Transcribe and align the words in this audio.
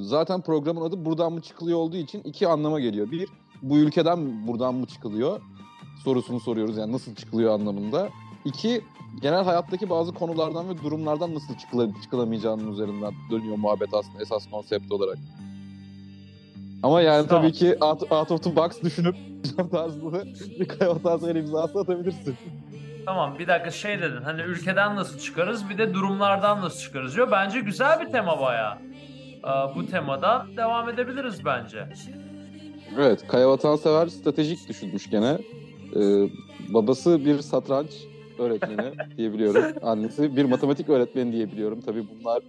Zaten 0.00 0.40
programın 0.40 0.80
adı 0.80 1.04
buradan 1.04 1.32
mı 1.32 1.40
çıkılıyor 1.40 1.78
olduğu 1.78 1.96
için 1.96 2.22
iki 2.22 2.48
anlama 2.48 2.80
geliyor. 2.80 3.10
Bir, 3.10 3.28
bu 3.62 3.78
ülkeden 3.78 4.46
buradan 4.46 4.74
mı 4.74 4.86
çıkılıyor 4.86 5.40
sorusunu 6.04 6.40
soruyoruz. 6.40 6.76
Yani 6.76 6.92
nasıl 6.92 7.14
çıkılıyor 7.14 7.54
anlamında. 7.54 8.08
İki, 8.44 8.80
genel 9.22 9.44
hayattaki 9.44 9.90
bazı 9.90 10.14
konulardan 10.14 10.68
ve 10.68 10.82
durumlardan 10.82 11.34
nasıl 11.34 11.54
çıkıla, 11.54 11.88
çıkılamayacağının 12.02 12.72
üzerinden 12.72 13.12
dönüyor 13.30 13.56
muhabbet 13.56 13.94
aslında 13.94 14.22
esas 14.22 14.50
konsept 14.50 14.92
olarak. 14.92 15.18
Ama 16.82 17.00
yani 17.00 17.26
Tamam. 17.26 17.42
tabii 17.42 17.52
ki 17.52 17.76
out, 17.80 18.12
out 18.12 18.30
of 18.30 18.42
the 18.42 18.56
box 18.56 18.82
düşünüp 18.82 19.16
tarzında 19.70 20.24
bir 20.60 20.68
kayma 20.68 20.98
tarzı 20.98 21.38
imzası 21.38 21.80
atabilirsin. 21.80 22.36
Tamam 23.06 23.38
bir 23.38 23.48
dakika 23.48 23.70
şey 23.70 24.02
dedin 24.02 24.22
hani 24.24 24.42
ülkeden 24.42 24.96
nasıl 24.96 25.18
çıkarız 25.18 25.70
bir 25.70 25.78
de 25.78 25.94
durumlardan 25.94 26.60
nasıl 26.60 26.80
çıkarız 26.80 27.16
diyor. 27.16 27.30
Bence 27.30 27.60
güzel 27.60 28.00
bir 28.00 28.12
tema 28.12 28.40
bayağı. 28.40 28.78
Ee, 29.44 29.48
bu 29.76 29.86
temadan 29.86 30.56
devam 30.56 30.88
edebiliriz 30.88 31.44
bence. 31.44 31.88
Evet, 32.98 33.26
Kaya 33.28 33.48
Vatansever 33.48 34.06
stratejik 34.06 34.68
düşünmüş 34.68 35.10
gene. 35.10 35.38
Ee, 35.96 36.28
babası 36.68 37.24
bir 37.24 37.38
satranç 37.40 37.90
öğretmeni 38.38 38.92
diyebiliyorum. 39.16 39.64
Annesi 39.82 40.36
bir 40.36 40.44
matematik 40.44 40.88
öğretmeni 40.88 41.32
diyebiliyorum. 41.32 41.80
Tabii 41.80 42.04
bunlar 42.08 42.42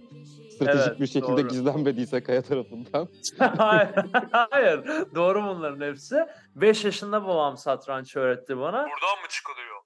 stratejik 0.50 0.88
Evet, 0.88 1.00
bir 1.00 1.06
şekilde 1.06 1.36
doğru. 1.42 1.48
gizlenmediyse 1.48 2.22
Kaya 2.22 2.42
tarafından. 2.42 3.08
hayır, 3.58 3.88
hayır. 4.50 4.80
Doğru 5.14 5.42
bunların 5.44 5.86
hepsi. 5.90 6.16
5 6.56 6.84
yaşında 6.84 7.26
babam 7.26 7.56
satranç 7.56 8.16
öğretti 8.16 8.58
bana. 8.58 8.78
Buradan 8.78 9.22
mı 9.22 9.28
çıkılıyor? 9.28 9.82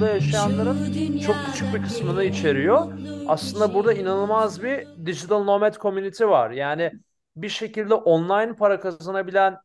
Burada 0.00 0.14
yaşayanların 0.14 1.18
çok 1.18 1.36
küçük 1.46 1.74
bir 1.74 1.82
kısmını 1.82 2.24
içeriyor. 2.24 2.92
Aslında 3.28 3.74
burada 3.74 3.92
inanılmaz 3.92 4.62
bir 4.62 4.86
digital 5.06 5.44
nomad 5.44 5.76
community 5.76 6.24
var. 6.24 6.50
Yani 6.50 6.92
bir 7.36 7.48
şekilde 7.48 7.94
online 7.94 8.56
para 8.56 8.80
kazanabilen 8.80 9.56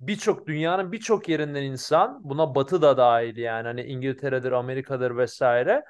birçok 0.00 0.46
dünyanın 0.46 0.92
birçok 0.92 1.28
yerinden 1.28 1.62
insan, 1.62 2.20
buna 2.24 2.54
Batı 2.54 2.82
da 2.82 2.96
dahil 2.96 3.36
yani 3.36 3.66
hani 3.66 3.82
İngiltere'dir, 3.82 4.52
Amerika'dır 4.52 5.16
vesaire. 5.16 5.84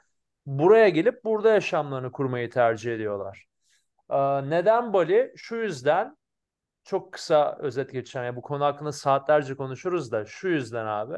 Buraya 0.47 0.89
gelip 0.89 1.25
burada 1.25 1.51
yaşamlarını 1.51 2.13
kurmayı 2.13 2.51
tercih 2.51 2.95
ediyorlar. 2.95 3.47
Ee, 4.11 4.51
neden 4.51 4.93
Bali? 4.93 5.33
Şu 5.37 5.57
yüzden 5.57 6.17
çok 6.85 7.13
kısa 7.13 7.57
özet 7.61 7.93
geçeceğim. 7.93 8.27
Yani 8.27 8.37
bu 8.37 8.43
konu 8.43 8.65
hakkında 8.65 8.93
saatlerce 8.93 9.55
konuşuruz 9.55 10.13
da 10.13 10.25
şu 10.25 10.49
yüzden 10.49 10.87
abi. 10.87 11.15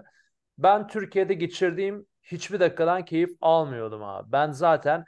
Ben 0.59 0.87
Türkiye'de 0.89 1.35
geçirdiğim 1.35 2.07
hiçbir 2.25 2.61
dakikadan 2.61 3.05
keyif 3.05 3.31
almıyordum 3.41 4.03
abi. 4.03 4.33
Ben 4.33 4.51
zaten 4.51 5.05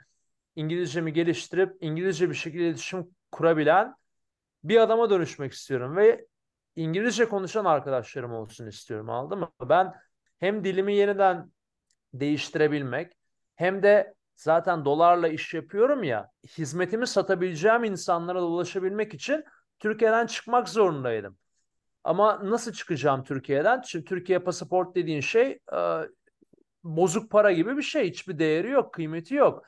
İngilizcemi 0.55 1.13
geliştirip 1.13 1.77
İngilizce 1.81 2.29
bir 2.29 2.35
şekilde 2.35 2.63
iletişim 2.67 3.07
kurabilen 3.31 3.95
bir 4.63 4.77
adama 4.77 5.09
dönüşmek 5.09 5.53
istiyorum 5.53 5.95
ve 5.95 6.27
İngilizce 6.75 7.29
konuşan 7.29 7.65
arkadaşlarım 7.65 8.33
olsun 8.33 8.67
istiyorum 8.67 9.09
anladın 9.09 9.39
mı? 9.39 9.49
Ben 9.61 9.93
hem 10.39 10.63
dilimi 10.63 10.95
yeniden 10.95 11.51
değiştirebilmek 12.13 13.13
hem 13.55 13.83
de 13.83 14.13
zaten 14.35 14.85
dolarla 14.85 15.27
iş 15.27 15.53
yapıyorum 15.53 16.03
ya 16.03 16.31
hizmetimi 16.57 17.07
satabileceğim 17.07 17.83
insanlara 17.83 18.43
ulaşabilmek 18.43 19.13
için 19.13 19.43
Türkiye'den 19.79 20.25
çıkmak 20.27 20.69
zorundaydım. 20.69 21.37
Ama 22.03 22.49
nasıl 22.49 22.73
çıkacağım 22.73 23.23
Türkiye'den? 23.23 23.81
Çünkü 23.81 24.05
Türkiye 24.05 24.39
pasaport 24.39 24.95
dediğin 24.95 25.21
şey 25.21 25.59
bozuk 26.83 27.31
para 27.31 27.51
gibi 27.51 27.77
bir 27.77 27.81
şey. 27.81 28.09
Hiçbir 28.09 28.39
değeri 28.39 28.69
yok, 28.69 28.93
kıymeti 28.93 29.35
yok. 29.35 29.63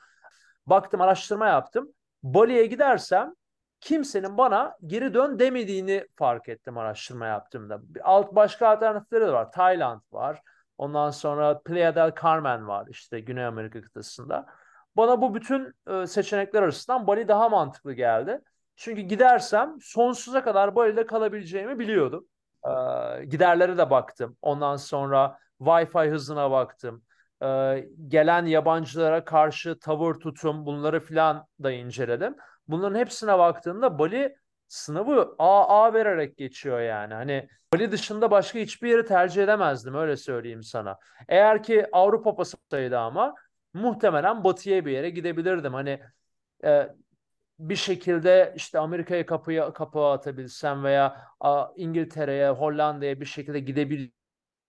Baktım, 0.66 1.00
araştırma 1.00 1.46
yaptım. 1.46 1.92
Bali'ye 2.22 2.66
gidersem 2.66 3.34
kimsenin 3.80 4.38
bana 4.38 4.76
geri 4.86 5.14
dön 5.14 5.38
demediğini 5.38 6.06
fark 6.16 6.48
ettim 6.48 6.78
araştırma 6.78 7.26
yaptığımda. 7.26 7.80
Alt 8.02 8.34
başka 8.34 8.68
alternatifleri 8.68 9.26
de 9.26 9.32
var. 9.32 9.52
Tayland 9.52 10.00
var. 10.12 10.40
Ondan 10.78 11.10
sonra 11.10 11.58
Playa 11.58 11.94
del 11.94 12.12
Carmen 12.22 12.68
var 12.68 12.86
işte 12.90 13.20
Güney 13.20 13.44
Amerika 13.44 13.80
kıtasında. 13.82 14.46
Bana 14.96 15.22
bu 15.22 15.34
bütün 15.34 15.74
e, 15.88 16.06
seçenekler 16.06 16.62
arasından 16.62 17.06
Bali 17.06 17.28
daha 17.28 17.48
mantıklı 17.48 17.92
geldi. 17.92 18.40
Çünkü 18.76 19.02
gidersem 19.02 19.76
sonsuza 19.80 20.44
kadar 20.44 20.74
Bali'de 20.74 21.06
kalabileceğimi 21.06 21.78
biliyordum. 21.78 22.26
Ee, 22.66 23.24
giderlere 23.24 23.78
de 23.78 23.90
baktım. 23.90 24.36
Ondan 24.42 24.76
sonra 24.76 25.38
Wi-Fi 25.60 26.10
hızına 26.10 26.50
baktım. 26.50 27.02
Ee, 27.42 27.88
gelen 28.08 28.46
yabancılara 28.46 29.24
karşı 29.24 29.78
tavır 29.78 30.14
tutum 30.14 30.66
bunları 30.66 31.00
filan 31.00 31.46
da 31.62 31.72
inceledim. 31.72 32.36
Bunların 32.68 32.98
hepsine 32.98 33.38
baktığımda 33.38 33.98
Bali 33.98 34.36
sınavı 34.68 35.34
AA 35.38 35.94
vererek 35.94 36.36
geçiyor 36.36 36.80
yani. 36.80 37.14
Hani 37.14 37.48
Bali 37.74 37.92
dışında 37.92 38.30
başka 38.30 38.58
hiçbir 38.58 38.88
yeri 38.88 39.04
tercih 39.04 39.44
edemezdim 39.44 39.94
öyle 39.94 40.16
söyleyeyim 40.16 40.62
sana. 40.62 40.98
Eğer 41.28 41.62
ki 41.62 41.86
Avrupa 41.92 42.36
pasapasaydı 42.36 42.98
ama 42.98 43.34
muhtemelen 43.74 44.44
batıya 44.44 44.86
bir 44.86 44.92
yere 44.92 45.10
gidebilirdim. 45.10 45.74
Hani 45.74 46.00
e, 46.64 46.88
bir 47.58 47.76
şekilde 47.76 48.52
işte 48.56 48.78
Amerika'ya 48.78 49.26
kapıya 49.26 49.72
kapağı 49.72 50.12
atabilsem 50.12 50.84
veya 50.84 51.16
a, 51.40 51.66
İngiltere'ye, 51.76 52.50
Hollanda'ya 52.50 53.20
bir 53.20 53.26
şekilde 53.26 53.60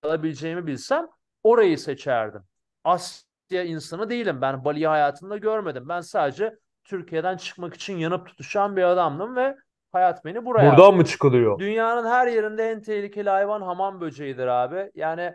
gidebileceğimi 0.03 0.67
bilsem 0.67 1.07
orayı 1.43 1.77
seçerdim. 1.77 2.41
Asya 2.83 3.63
insanı 3.63 4.09
değilim. 4.09 4.41
Ben 4.41 4.65
Bali'yi 4.65 4.87
hayatımda 4.87 5.37
görmedim. 5.37 5.89
Ben 5.89 6.01
sadece 6.01 6.55
Türkiye'den 6.83 7.37
çıkmak 7.37 7.73
için 7.73 7.97
yanıp 7.97 8.27
tutuşan 8.27 8.75
bir 8.77 8.83
adamdım 8.83 9.35
ve 9.35 9.55
hayat 9.91 10.25
beni 10.25 10.45
buraya 10.45 10.71
Buradan 10.71 10.95
mı 10.95 11.05
çıkılıyor? 11.05 11.59
Dünyanın 11.59 12.09
her 12.09 12.27
yerinde 12.27 12.71
en 12.71 12.81
tehlikeli 12.81 13.29
hayvan 13.29 13.61
hamam 13.61 14.01
böceğidir 14.01 14.47
abi. 14.47 14.91
Yani 14.95 15.33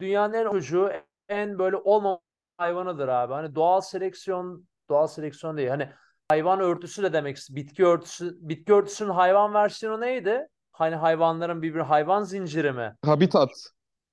dünyanın 0.00 0.34
en 0.34 0.50
çocuğu 0.50 0.90
en 1.28 1.58
böyle 1.58 1.76
olmamış 1.76 2.20
hayvanıdır 2.58 3.08
abi. 3.08 3.32
Hani 3.32 3.54
doğal 3.54 3.80
seleksiyon 3.80 4.68
doğal 4.88 5.06
seleksiyon 5.06 5.56
değil. 5.56 5.68
Hani 5.68 5.88
hayvan 6.28 6.60
örtüsü 6.60 7.02
de 7.02 7.12
demek 7.12 7.38
bitki 7.50 7.86
örtüsü 7.86 8.36
bitki 8.40 8.74
örtüsünün 8.74 9.10
hayvan 9.10 9.54
versiyonu 9.54 10.00
neydi? 10.00 10.48
Hani 10.72 10.96
hayvanların 10.96 11.62
bir 11.62 11.74
bir 11.74 11.80
hayvan 11.80 12.22
zinciri 12.22 12.72
mi? 12.72 12.94
Habitat. 13.04 13.50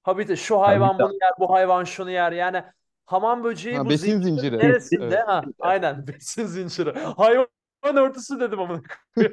Habitat 0.03 0.37
şu 0.37 0.61
hayvan 0.61 0.99
bunu 0.99 1.13
yer, 1.21 1.31
bu 1.39 1.53
hayvan 1.53 1.83
şunu 1.83 2.11
yer. 2.11 2.31
Yani 2.31 2.63
hamam 3.05 3.43
böceği 3.43 3.77
Ha, 3.77 3.85
bu 3.85 3.89
besin 3.89 4.05
zincirin 4.05 4.35
zinciri. 4.35 4.57
neresinde? 4.57 5.05
Evet. 5.05 5.27
Ha, 5.27 5.43
aynen 5.59 6.07
besin 6.07 6.45
zinciri. 6.45 6.99
Hayvan 6.99 7.47
örtüsü 7.95 8.39
dedim 8.39 8.59
ama. 8.59 8.81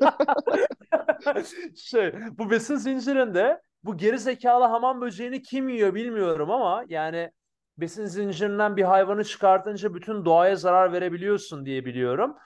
şey 1.77 2.15
bu 2.39 2.51
besin 2.51 2.77
zincirinde 2.77 3.61
bu 3.85 3.97
geri 3.97 4.19
zekalı 4.19 4.65
hamam 4.65 5.01
böceğini 5.01 5.43
kim 5.43 5.69
yiyor 5.69 5.95
bilmiyorum 5.95 6.51
ama 6.51 6.85
yani 6.89 7.31
besin 7.79 8.07
zincirinden 8.07 8.77
bir 8.77 8.83
hayvanı 8.83 9.25
çıkartınca 9.25 9.95
bütün 9.95 10.25
doğaya 10.25 10.57
zarar 10.57 10.93
verebiliyorsun 10.93 11.67
diye 11.67 11.85
biliyorum. 11.85 12.37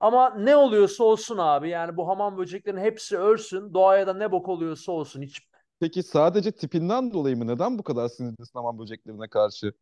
Ama 0.00 0.34
ne 0.34 0.56
oluyorsa 0.56 1.04
olsun 1.04 1.38
abi 1.38 1.68
yani 1.68 1.96
bu 1.96 2.08
hamam 2.08 2.38
böceklerin 2.38 2.78
hepsi 2.78 3.18
ölsün 3.18 3.74
doğaya 3.74 4.06
da 4.06 4.14
ne 4.14 4.32
bok 4.32 4.48
oluyorsa 4.48 4.92
olsun 4.92 5.22
hiç 5.22 5.49
Peki 5.80 6.02
sadece 6.02 6.52
tipinden 6.52 7.12
dolayı 7.12 7.36
mı? 7.36 7.46
Neden 7.46 7.78
bu 7.78 7.82
kadar 7.82 8.08
sinirlisin 8.08 8.58
hamam 8.58 8.78
böceklerine 8.78 9.28
karşı? 9.28 9.72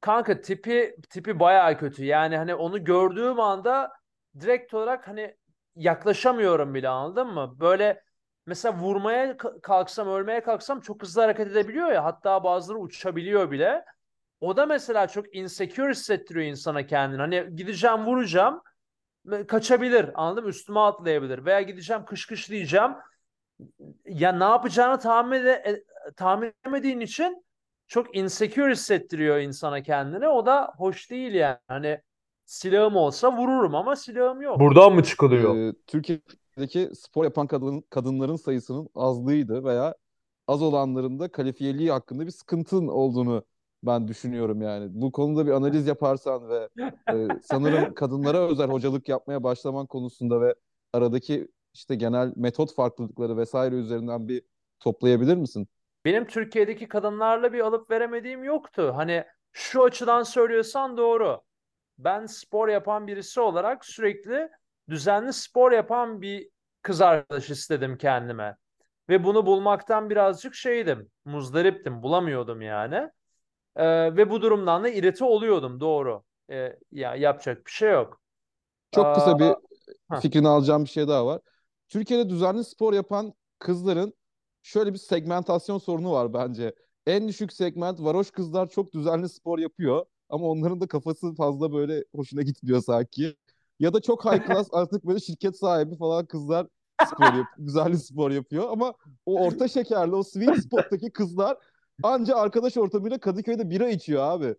Kanka 0.00 0.40
tipi 0.40 0.96
tipi 1.10 1.40
bayağı 1.40 1.78
kötü. 1.78 2.04
Yani 2.04 2.36
hani 2.36 2.54
onu 2.54 2.84
gördüğüm 2.84 3.40
anda 3.40 3.92
direkt 4.40 4.74
olarak 4.74 5.08
hani 5.08 5.36
yaklaşamıyorum 5.76 6.74
bile 6.74 6.88
anladın 6.88 7.26
mı? 7.28 7.60
Böyle 7.60 8.02
mesela 8.46 8.78
vurmaya 8.78 9.30
ka- 9.32 9.60
kalksam, 9.60 10.08
ölmeye 10.08 10.42
kalksam 10.42 10.80
çok 10.80 11.02
hızlı 11.02 11.20
hareket 11.22 11.46
edebiliyor 11.48 11.92
ya. 11.92 12.04
Hatta 12.04 12.44
bazıları 12.44 12.78
uçabiliyor 12.78 13.50
bile. 13.50 13.84
O 14.40 14.56
da 14.56 14.66
mesela 14.66 15.08
çok 15.08 15.34
insecure 15.36 15.90
hissettiriyor 15.90 16.46
insana 16.46 16.86
kendini. 16.86 17.20
Hani 17.20 17.56
gideceğim 17.56 18.06
vuracağım 18.06 18.62
kaçabilir 19.48 20.10
anladın 20.14 20.44
mı? 20.44 20.50
Üstüme 20.50 20.80
atlayabilir. 20.80 21.44
Veya 21.44 21.62
gideceğim 21.62 22.04
kış 22.04 22.26
kış 22.26 22.50
diyeceğim. 22.50 22.90
Ya 24.06 24.32
ne 24.32 24.44
yapacağını 24.44 24.98
tahmin, 24.98 25.36
ede- 25.36 25.62
e, 25.66 25.82
tahmin 26.16 26.52
edemediğin 26.64 27.00
için 27.00 27.44
çok 27.86 28.16
insecure 28.16 28.72
hissettiriyor 28.72 29.38
insana 29.38 29.82
kendini. 29.82 30.28
O 30.28 30.46
da 30.46 30.72
hoş 30.76 31.10
değil 31.10 31.34
yani. 31.34 31.58
Hani 31.68 32.00
silahım 32.44 32.96
olsa 32.96 33.36
vururum 33.36 33.74
ama 33.74 33.96
silahım 33.96 34.42
yok. 34.42 34.60
Buradan 34.60 34.92
mı 34.92 35.02
çıkılıyor? 35.02 35.56
Ee, 35.56 35.72
Türkiye'deki 35.86 36.90
spor 36.94 37.24
yapan 37.24 37.46
kadın, 37.46 37.84
kadınların 37.90 38.36
sayısının 38.36 38.88
azlığıydı 38.94 39.64
veya 39.64 39.94
az 40.48 40.62
olanların 40.62 41.18
da 41.18 41.32
kalifiyeliği 41.32 41.90
hakkında 41.90 42.26
bir 42.26 42.30
sıkıntın 42.30 42.86
olduğunu 42.88 43.44
ben 43.82 44.08
düşünüyorum 44.08 44.62
yani. 44.62 44.88
Bu 44.90 45.12
konuda 45.12 45.46
bir 45.46 45.50
analiz 45.50 45.86
yaparsan 45.86 46.48
ve 46.48 46.68
e, 47.12 47.28
sanırım 47.42 47.94
kadınlara 47.94 48.38
özel 48.38 48.68
hocalık 48.70 49.08
yapmaya 49.08 49.42
başlaman 49.42 49.86
konusunda 49.86 50.40
ve 50.40 50.54
aradaki 50.92 51.48
işte 51.76 51.94
genel 51.94 52.32
metot 52.36 52.74
farklılıkları 52.74 53.36
vesaire 53.36 53.74
üzerinden 53.74 54.28
bir 54.28 54.42
toplayabilir 54.80 55.36
misin? 55.36 55.68
Benim 56.04 56.26
Türkiye'deki 56.26 56.88
kadınlarla 56.88 57.52
bir 57.52 57.60
alıp 57.60 57.90
veremediğim 57.90 58.44
yoktu. 58.44 58.92
Hani 58.96 59.24
şu 59.52 59.84
açıdan 59.84 60.22
söylüyorsan 60.22 60.96
doğru. 60.96 61.40
Ben 61.98 62.26
spor 62.26 62.68
yapan 62.68 63.06
birisi 63.06 63.40
olarak 63.40 63.84
sürekli 63.84 64.48
düzenli 64.88 65.32
spor 65.32 65.72
yapan 65.72 66.22
bir 66.22 66.48
kız 66.82 67.00
arkadaş 67.00 67.50
istedim 67.50 67.98
kendime. 67.98 68.56
Ve 69.08 69.24
bunu 69.24 69.46
bulmaktan 69.46 70.10
birazcık 70.10 70.54
şeydim, 70.54 71.10
muzdariptim, 71.24 72.02
bulamıyordum 72.02 72.62
yani. 72.62 73.10
Ee, 73.76 74.16
ve 74.16 74.30
bu 74.30 74.42
durumdan 74.42 74.84
da 74.84 74.88
irite 74.88 75.24
oluyordum, 75.24 75.80
doğru. 75.80 76.22
Ee, 76.50 76.76
ya 76.92 77.14
yapacak 77.14 77.66
bir 77.66 77.70
şey 77.70 77.90
yok. 77.90 78.20
Çok 78.92 79.14
kısa 79.14 79.38
bir 79.38 79.54
Heh. 80.10 80.20
fikrini 80.20 80.48
alacağım 80.48 80.84
bir 80.84 80.88
şey 80.88 81.08
daha 81.08 81.26
var. 81.26 81.40
Türkiye'de 81.88 82.30
düzenli 82.30 82.64
spor 82.64 82.92
yapan 82.92 83.34
kızların 83.58 84.14
şöyle 84.62 84.92
bir 84.92 84.98
segmentasyon 84.98 85.78
sorunu 85.78 86.12
var 86.12 86.34
bence. 86.34 86.74
En 87.06 87.28
düşük 87.28 87.52
segment 87.52 88.00
varoş 88.00 88.30
kızlar 88.30 88.70
çok 88.70 88.92
düzenli 88.92 89.28
spor 89.28 89.58
yapıyor 89.58 90.06
ama 90.28 90.46
onların 90.46 90.80
da 90.80 90.86
kafası 90.86 91.34
fazla 91.34 91.72
böyle 91.72 92.04
hoşuna 92.14 92.42
gitmiyor 92.42 92.82
sanki. 92.82 93.36
Ya 93.80 93.92
da 93.92 94.00
çok 94.00 94.24
high 94.24 94.46
class 94.46 94.68
artık 94.72 95.04
böyle 95.06 95.20
şirket 95.20 95.58
sahibi 95.58 95.96
falan 95.96 96.26
kızlar 96.26 96.66
spor 97.06 97.34
yap 97.34 97.46
düzenli 97.66 97.98
spor 97.98 98.30
yapıyor 98.30 98.70
ama 98.70 98.94
o 99.26 99.44
orta 99.44 99.68
şekerli 99.68 100.14
o 100.14 100.22
sweet 100.22 100.58
spot'taki 100.58 101.10
kızlar 101.10 101.56
anca 102.02 102.36
arkadaş 102.36 102.76
ortamıyla 102.76 103.18
Kadıköy'de 103.18 103.70
bira 103.70 103.88
içiyor 103.88 104.22
abi. 104.22 104.56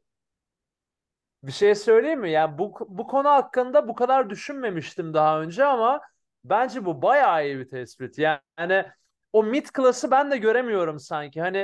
Bir 1.43 1.51
şey 1.51 1.75
söyleyeyim 1.75 2.19
mi? 2.19 2.31
Yani 2.31 2.57
bu, 2.57 2.73
bu 2.87 3.07
konu 3.07 3.29
hakkında 3.29 3.87
bu 3.87 3.95
kadar 3.95 4.29
düşünmemiştim 4.29 5.13
daha 5.13 5.41
önce 5.41 5.65
ama 5.65 6.01
bence 6.49 6.85
bu 6.85 7.01
bayağı 7.01 7.45
iyi 7.45 7.59
bir 7.59 7.67
tespit. 7.67 8.17
Yani 8.17 8.85
o 9.33 9.43
mid 9.43 9.65
class'ı 9.77 10.11
ben 10.11 10.31
de 10.31 10.37
göremiyorum 10.37 10.99
sanki. 10.99 11.41
Hani 11.41 11.57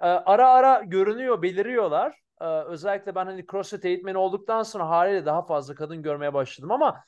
e, 0.00 0.06
ara 0.06 0.48
ara 0.50 0.82
görünüyor, 0.82 1.42
beliriyorlar. 1.42 2.20
E, 2.40 2.44
özellikle 2.44 3.14
ben 3.14 3.26
hani 3.26 3.46
CrossFit 3.46 3.84
eğitmeni 3.84 4.18
olduktan 4.18 4.62
sonra 4.62 4.88
haliyle 4.88 5.26
daha 5.26 5.46
fazla 5.46 5.74
kadın 5.74 6.02
görmeye 6.02 6.34
başladım 6.34 6.70
ama 6.70 7.04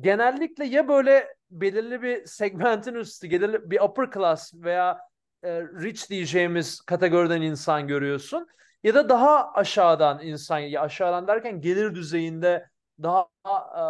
genellikle 0.00 0.64
ya 0.64 0.88
böyle 0.88 1.36
belirli 1.50 2.02
bir 2.02 2.26
segmentin 2.26 2.94
üstü, 2.94 3.30
belirli 3.30 3.70
bir 3.70 3.80
upper 3.80 4.10
class 4.10 4.54
veya 4.54 4.98
e, 5.42 5.62
rich 5.62 6.10
diyeceğimiz 6.10 6.80
kategoriden 6.80 7.42
insan 7.42 7.88
görüyorsun 7.88 8.48
ya 8.82 8.94
da 8.94 9.08
daha 9.08 9.52
aşağıdan 9.52 10.20
insan 10.22 10.58
ya 10.58 10.82
aşağıdan 10.82 11.28
derken 11.28 11.60
gelir 11.60 11.94
düzeyinde 11.94 12.70
daha 13.02 13.28
e, 13.44 13.82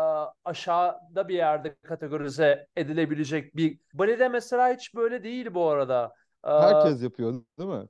aşağıda 0.45 1.29
bir 1.29 1.35
yerde 1.35 1.77
kategorize 1.83 2.67
edilebilecek 2.77 3.57
bir 3.57 3.79
balede 3.95 4.29
mesela 4.29 4.75
hiç 4.75 4.95
böyle 4.95 5.25
değil 5.25 5.55
bu 5.55 5.69
arada. 5.69 6.15
E, 6.45 6.51
Herkes 6.51 7.03
yapıyor 7.03 7.43
değil 7.59 7.71
mi? 7.71 7.87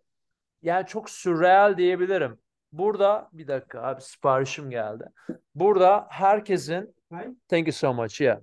Yani 0.63 0.87
çok 0.87 1.11
sürreal 1.11 1.77
diyebilirim. 1.77 2.39
Burada 2.73 3.29
bir 3.33 3.49
dakika 3.49 3.83
abi 3.83 4.01
siparişim 4.03 4.71
geldi. 4.71 5.05
Burada 5.55 6.07
herkesin 6.11 6.95
thank 7.49 7.67
you 7.67 7.73
so 7.73 7.95
much 7.95 8.21
yeah. 8.21 8.41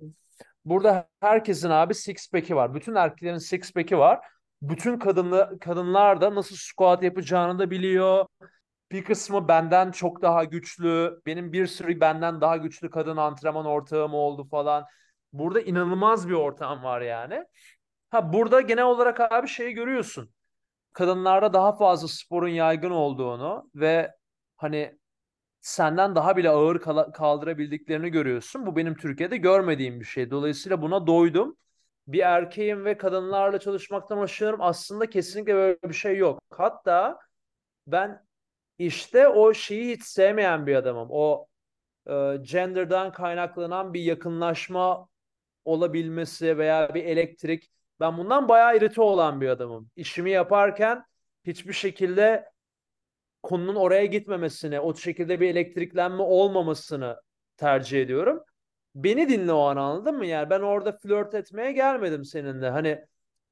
Burada 0.64 1.08
herkesin 1.20 1.70
abi 1.70 1.94
six 1.94 2.30
pack'i 2.30 2.56
var. 2.56 2.74
Bütün 2.74 2.94
erkeklerin 2.94 3.38
six 3.38 3.72
pack'i 3.72 3.98
var. 3.98 4.20
Bütün 4.62 4.98
kadınlı, 4.98 5.58
kadınlar 5.60 6.20
da 6.20 6.34
nasıl 6.34 6.56
squat 6.56 7.02
yapacağını 7.02 7.58
da 7.58 7.70
biliyor. 7.70 8.26
Bir 8.92 9.04
kısmı 9.04 9.48
benden 9.48 9.90
çok 9.90 10.22
daha 10.22 10.44
güçlü. 10.44 11.20
Benim 11.26 11.52
bir 11.52 11.66
sürü 11.66 12.00
benden 12.00 12.40
daha 12.40 12.56
güçlü 12.56 12.90
kadın 12.90 13.16
antrenman 13.16 13.66
ortağım 13.66 14.14
oldu 14.14 14.44
falan. 14.44 14.84
Burada 15.32 15.60
inanılmaz 15.60 16.28
bir 16.28 16.34
ortam 16.34 16.82
var 16.84 17.00
yani. 17.00 17.44
Ha 18.10 18.32
burada 18.32 18.60
genel 18.60 18.84
olarak 18.84 19.20
abi 19.20 19.48
şeyi 19.48 19.74
görüyorsun. 19.74 20.30
Kadınlarda 20.92 21.52
daha 21.52 21.76
fazla 21.76 22.08
sporun 22.08 22.48
yaygın 22.48 22.90
olduğunu 22.90 23.70
ve 23.74 24.14
hani 24.56 24.98
senden 25.60 26.14
daha 26.16 26.36
bile 26.36 26.50
ağır 26.50 26.80
kaldırabildiklerini 27.12 28.10
görüyorsun. 28.10 28.66
Bu 28.66 28.76
benim 28.76 28.96
Türkiye'de 28.96 29.36
görmediğim 29.36 30.00
bir 30.00 30.04
şey. 30.04 30.30
Dolayısıyla 30.30 30.82
buna 30.82 31.06
doydum. 31.06 31.56
Bir 32.06 32.20
erkeğim 32.20 32.84
ve 32.84 32.98
kadınlarla 32.98 33.60
çalışmaktan 33.60 34.18
hoşlanıyorum. 34.18 34.60
Aslında 34.62 35.10
kesinlikle 35.10 35.54
böyle 35.54 35.78
bir 35.84 35.94
şey 35.94 36.16
yok. 36.16 36.40
Hatta 36.50 37.18
ben 37.86 38.27
işte 38.78 39.28
o 39.28 39.54
şeyi 39.54 39.92
hiç 39.96 40.04
sevmeyen 40.04 40.66
bir 40.66 40.74
adamım. 40.74 41.08
O 41.10 41.46
e, 42.06 42.36
gender'dan 42.42 43.12
kaynaklanan 43.12 43.94
bir 43.94 44.00
yakınlaşma 44.00 45.08
olabilmesi 45.64 46.58
veya 46.58 46.94
bir 46.94 47.04
elektrik. 47.04 47.70
Ben 48.00 48.18
bundan 48.18 48.48
bayağı 48.48 48.76
irite 48.76 49.00
olan 49.00 49.40
bir 49.40 49.48
adamım. 49.48 49.90
İşimi 49.96 50.30
yaparken 50.30 51.04
hiçbir 51.44 51.72
şekilde 51.72 52.44
konunun 53.42 53.74
oraya 53.74 54.06
gitmemesini, 54.06 54.80
o 54.80 54.94
şekilde 54.96 55.40
bir 55.40 55.48
elektriklenme 55.50 56.22
olmamasını 56.22 57.20
tercih 57.56 58.02
ediyorum. 58.02 58.42
Beni 58.94 59.28
dinle 59.28 59.52
o 59.52 59.60
an 59.60 59.76
anladın 59.76 60.16
mı? 60.16 60.26
Yani 60.26 60.50
ben 60.50 60.60
orada 60.60 60.92
flört 60.92 61.34
etmeye 61.34 61.72
gelmedim 61.72 62.24
seninle. 62.24 62.70
Hani 62.70 63.04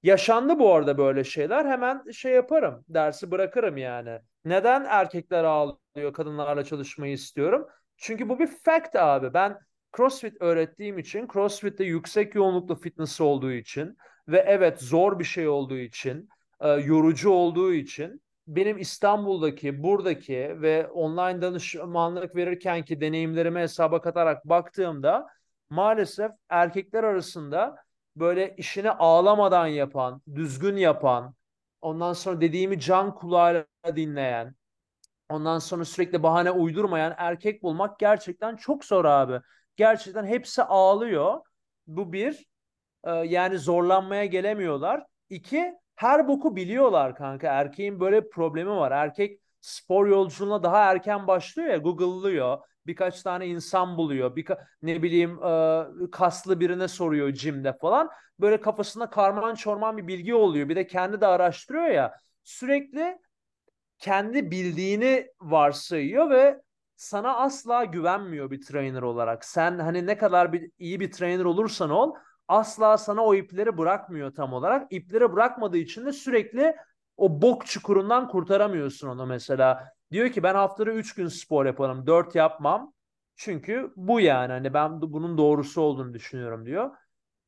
yaşandı 0.02 0.58
bu 0.58 0.75
arada 0.75 0.99
böyle 0.99 1.25
şeyler. 1.25 1.64
Hemen 1.64 2.11
şey 2.11 2.32
yaparım. 2.32 2.84
Dersi 2.88 3.31
bırakırım 3.31 3.76
yani. 3.76 4.19
Neden 4.46 4.84
erkekler 4.84 5.44
ağlıyor, 5.44 6.12
kadınlarla 6.12 6.64
çalışmayı 6.64 7.12
istiyorum? 7.12 7.66
Çünkü 7.96 8.28
bu 8.28 8.38
bir 8.38 8.46
fact 8.46 8.96
abi. 8.96 9.34
Ben 9.34 9.58
CrossFit 9.96 10.43
öğrettiğim 10.43 10.98
için, 10.98 11.28
CrossFit'te 11.32 11.84
yüksek 11.84 12.34
yoğunluklu 12.34 12.75
fitness 12.75 13.20
olduğu 13.20 13.52
için 13.52 13.96
ve 14.28 14.44
evet 14.46 14.82
zor 14.82 15.19
bir 15.19 15.25
şey 15.25 15.48
olduğu 15.48 15.76
için, 15.76 16.28
e, 16.60 16.69
yorucu 16.69 17.31
olduğu 17.31 17.72
için 17.72 18.22
benim 18.46 18.78
İstanbul'daki, 18.78 19.82
buradaki 19.82 20.62
ve 20.62 20.87
online 20.87 21.43
danışmanlık 21.43 22.37
verirken 22.37 22.84
ki 22.84 23.00
deneyimlerime 23.00 23.60
hesaba 23.60 24.00
katarak 24.00 24.44
baktığımda 24.44 25.26
maalesef 25.70 26.31
erkekler 26.48 27.04
arasında 27.04 27.76
böyle 28.16 28.54
işini 28.56 28.90
ağlamadan 28.90 29.66
yapan, 29.66 30.22
düzgün 30.34 30.76
yapan, 30.76 31.34
ondan 31.82 32.12
sonra 32.12 32.40
dediğimi 32.40 32.81
can 32.81 33.14
kulağıyla 33.14 33.67
dinleyen, 33.96 34.55
ondan 35.28 35.58
sonra 35.58 35.84
sürekli 35.84 36.23
bahane 36.23 36.50
uydurmayan 36.50 37.14
erkek 37.17 37.62
bulmak 37.62 37.99
gerçekten 37.99 38.56
çok 38.56 38.84
zor 38.84 39.05
abi. 39.05 39.40
Gerçekten 39.76 40.26
hepsi 40.26 40.62
ağlıyor. 40.62 41.40
Bu 41.87 42.12
bir. 42.12 42.46
Ee, 43.05 43.11
yani 43.11 43.58
zorlanmaya 43.58 44.25
gelemiyorlar. 44.25 45.06
İki, 45.31 45.74
her 45.96 46.29
boku 46.29 46.56
biliyorlar 46.56 47.17
kanka. 47.17 47.48
Erkeğin 47.48 48.01
böyle 48.01 48.29
problemi 48.29 48.70
var. 48.70 48.93
Erkek 48.93 49.41
spor 49.60 50.06
yolculuğuna 50.06 50.62
daha 50.62 50.79
erken 50.79 51.27
başlıyor 51.27 51.69
ya 51.69 51.77
Google'lıyor. 51.77 52.58
Birkaç 52.86 53.22
tane 53.22 53.46
insan 53.46 53.96
buluyor. 53.96 54.36
Bir 54.36 54.46
ne 54.82 55.03
bileyim 55.03 55.44
e, 55.44 55.84
kaslı 56.12 56.60
birine 56.60 56.89
soruyor 56.89 57.32
jimde 57.32 57.72
falan. 57.79 58.10
Böyle 58.40 58.60
kafasında 58.60 59.10
karman 59.10 59.55
çorman 59.55 59.96
bir 59.96 60.06
bilgi 60.06 60.34
oluyor. 60.34 60.69
Bir 60.69 60.76
de 60.76 60.86
kendi 60.86 61.20
de 61.20 61.26
araştırıyor 61.26 61.86
ya. 61.86 62.20
Sürekli 62.44 63.19
kendi 63.98 64.50
bildiğini 64.50 65.26
varsayıyor 65.40 66.31
ve 66.31 66.62
sana 66.96 67.36
asla 67.36 67.84
güvenmiyor 67.84 68.50
bir 68.50 68.62
trainer 68.62 69.02
olarak. 69.02 69.44
Sen 69.44 69.78
hani 69.78 70.06
ne 70.06 70.19
kadar 70.19 70.52
bir 70.52 70.70
iyi 70.78 71.00
bir 71.00 71.12
trainer 71.12 71.44
olursan 71.44 71.90
ol 71.90 72.14
asla 72.48 72.98
sana 72.98 73.24
o 73.24 73.34
ipleri 73.34 73.78
bırakmıyor 73.78 74.34
tam 74.34 74.52
olarak. 74.52 74.93
İpleri 74.93 75.32
bırakmadığı 75.32 75.76
için 75.78 76.06
de 76.06 76.12
sürekli 76.12 76.76
o 77.16 77.43
bok 77.43 77.66
çukurundan 77.66 78.28
kurtaramıyorsun 78.28 79.08
onu 79.08 79.26
mesela. 79.26 79.93
Diyor 80.12 80.28
ki 80.31 80.43
ben 80.43 80.55
haftada 80.55 80.90
3 80.90 81.14
gün 81.14 81.28
spor 81.28 81.66
yaparım, 81.66 82.06
4 82.06 82.34
yapmam. 82.34 82.93
Çünkü 83.36 83.93
bu 83.96 84.20
yani 84.20 84.52
hani 84.52 84.74
ben 84.74 85.00
bunun 85.00 85.38
doğrusu 85.38 85.81
olduğunu 85.81 86.14
düşünüyorum 86.14 86.66
diyor. 86.66 86.90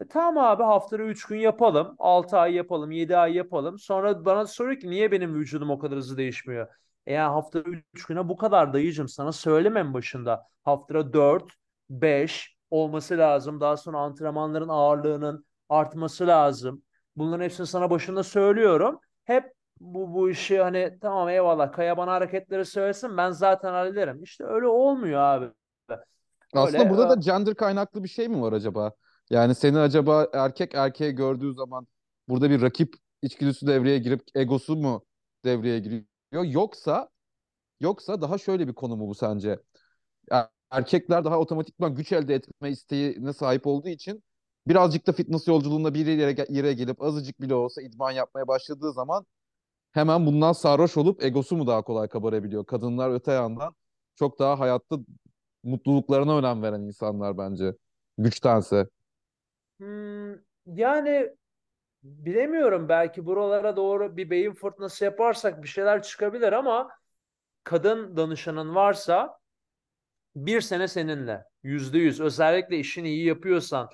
E, 0.00 0.08
tamam 0.08 0.44
abi 0.44 0.62
haftada 0.62 1.02
3 1.02 1.24
gün 1.26 1.36
yapalım, 1.36 1.94
6 1.98 2.38
ay 2.38 2.54
yapalım, 2.54 2.90
7 2.90 3.16
ay 3.16 3.34
yapalım. 3.34 3.78
Sonra 3.78 4.24
bana 4.24 4.46
soruyor 4.46 4.80
ki 4.80 4.90
niye 4.90 5.12
benim 5.12 5.34
vücudum 5.34 5.70
o 5.70 5.78
kadar 5.78 5.98
hızlı 5.98 6.16
değişmiyor? 6.16 6.68
E 7.06 7.12
yani 7.12 7.32
haftada 7.32 7.70
3 7.94 8.04
güne 8.04 8.28
bu 8.28 8.36
kadar 8.36 8.72
dayıcım 8.72 9.08
sana 9.08 9.32
söylemem 9.32 9.94
başında. 9.94 10.46
Haftada 10.64 11.12
4, 11.12 11.44
5, 11.90 12.56
olması 12.70 13.18
lazım. 13.18 13.60
Daha 13.60 13.76
sonra 13.76 13.98
antrenmanların 13.98 14.68
ağırlığının 14.68 15.44
artması 15.68 16.26
lazım. 16.26 16.82
Bunların 17.16 17.44
hepsini 17.44 17.66
sana 17.66 17.90
başında 17.90 18.22
söylüyorum. 18.22 19.00
Hep 19.24 19.52
bu, 19.80 20.14
bu 20.14 20.30
işi 20.30 20.60
hani 20.60 20.98
tamam 21.00 21.28
eyvallah 21.28 21.72
Kaya 21.72 21.96
bana 21.96 22.12
hareketleri 22.12 22.64
söylesin 22.64 23.16
ben 23.16 23.30
zaten 23.30 23.72
hallederim. 23.72 24.22
İşte 24.22 24.44
öyle 24.44 24.66
olmuyor 24.66 25.20
abi. 25.20 25.50
Aslında 26.54 26.78
öyle, 26.78 26.90
burada 26.90 27.10
da 27.10 27.14
gender 27.14 27.54
kaynaklı 27.54 28.04
bir 28.04 28.08
şey 28.08 28.28
mi 28.28 28.42
var 28.42 28.52
acaba? 28.52 28.92
Yani 29.30 29.54
seni 29.54 29.78
acaba 29.78 30.28
erkek 30.32 30.74
erkeğe 30.74 31.10
gördüğü 31.10 31.54
zaman 31.54 31.86
burada 32.28 32.50
bir 32.50 32.62
rakip 32.62 32.94
içgüdüsü 33.22 33.66
devreye 33.66 33.98
girip 33.98 34.22
egosu 34.34 34.76
mu 34.76 35.04
devreye 35.44 35.78
giriyor? 35.78 36.04
Yoksa 36.32 37.08
yoksa 37.80 38.22
daha 38.22 38.38
şöyle 38.38 38.68
bir 38.68 38.74
konu 38.74 38.96
mu 38.96 39.08
bu 39.08 39.14
sence? 39.14 39.58
erkekler 40.70 41.24
daha 41.24 41.38
otomatikman 41.38 41.94
güç 41.94 42.12
elde 42.12 42.34
etme 42.34 42.70
isteğine 42.70 43.32
sahip 43.32 43.66
olduğu 43.66 43.88
için 43.88 44.22
birazcık 44.66 45.06
da 45.06 45.12
fitness 45.12 45.48
yolculuğunda 45.48 45.94
bir 45.94 46.06
yere, 46.06 46.46
yere 46.48 46.72
gelip 46.72 47.02
azıcık 47.02 47.40
bile 47.40 47.54
olsa 47.54 47.82
idman 47.82 48.10
yapmaya 48.10 48.48
başladığı 48.48 48.92
zaman 48.92 49.26
hemen 49.92 50.26
bundan 50.26 50.52
sarhoş 50.52 50.96
olup 50.96 51.24
egosu 51.24 51.56
mu 51.56 51.66
daha 51.66 51.82
kolay 51.82 52.08
kabarabiliyor? 52.08 52.66
Kadınlar 52.66 53.10
öte 53.10 53.32
yandan 53.32 53.74
çok 54.16 54.38
daha 54.38 54.60
hayatta 54.60 54.98
mutluluklarına 55.62 56.38
önem 56.38 56.62
veren 56.62 56.80
insanlar 56.80 57.38
bence 57.38 57.74
güçtense. 58.18 58.88
Hmm, 59.78 60.34
yani 60.66 61.30
bilemiyorum 62.02 62.88
belki 62.88 63.26
buralara 63.26 63.76
doğru 63.76 64.16
bir 64.16 64.30
beyin 64.30 64.54
fırtınası 64.54 65.04
yaparsak 65.04 65.62
bir 65.62 65.68
şeyler 65.68 66.02
çıkabilir 66.02 66.52
ama 66.52 66.90
kadın 67.64 68.16
danışanın 68.16 68.74
varsa 68.74 69.38
bir 70.36 70.60
sene 70.60 70.88
seninle 70.88 71.44
yüzde 71.62 71.98
yüz 71.98 72.20
özellikle 72.20 72.78
işini 72.78 73.08
iyi 73.08 73.26
yapıyorsan 73.26 73.88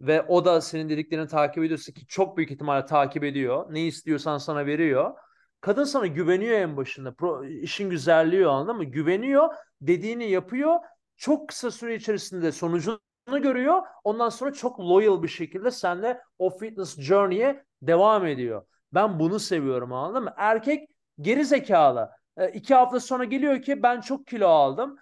ve 0.00 0.22
o 0.22 0.44
da 0.44 0.60
senin 0.60 0.88
dediklerini 0.88 1.28
takip 1.28 1.64
ediyorsa 1.64 1.92
ki 1.92 2.06
çok 2.06 2.36
büyük 2.36 2.50
ihtimalle 2.50 2.86
takip 2.86 3.24
ediyor. 3.24 3.66
Ne 3.74 3.86
istiyorsan 3.86 4.38
sana 4.38 4.66
veriyor. 4.66 5.14
Kadın 5.60 5.84
sana 5.84 6.06
güveniyor 6.06 6.58
en 6.58 6.76
başında. 6.76 7.14
Pro, 7.14 7.44
işin 7.44 7.90
güzelliği 7.90 8.46
o 8.46 8.50
anladın 8.50 8.76
mı? 8.76 8.84
Güveniyor, 8.84 9.48
dediğini 9.80 10.30
yapıyor. 10.30 10.78
Çok 11.16 11.48
kısa 11.48 11.70
süre 11.70 11.94
içerisinde 11.94 12.52
sonucunu 12.52 13.00
görüyor. 13.26 13.82
Ondan 14.04 14.28
sonra 14.28 14.52
çok 14.52 14.80
loyal 14.80 15.22
bir 15.22 15.28
şekilde 15.28 15.70
seninle 15.70 16.20
o 16.38 16.50
fitness 16.50 16.98
journey'e 17.00 17.64
devam 17.82 18.26
ediyor. 18.26 18.66
Ben 18.94 19.18
bunu 19.20 19.38
seviyorum 19.40 19.92
anladın 19.92 20.24
mı? 20.24 20.34
Erkek 20.36 20.88
geri 21.20 21.44
zekalı. 21.44 22.10
E, 22.36 22.48
iki 22.48 22.74
hafta 22.74 23.00
sonra 23.00 23.24
geliyor 23.24 23.62
ki 23.62 23.82
ben 23.82 24.00
çok 24.00 24.26
kilo 24.26 24.48
aldım. 24.48 24.96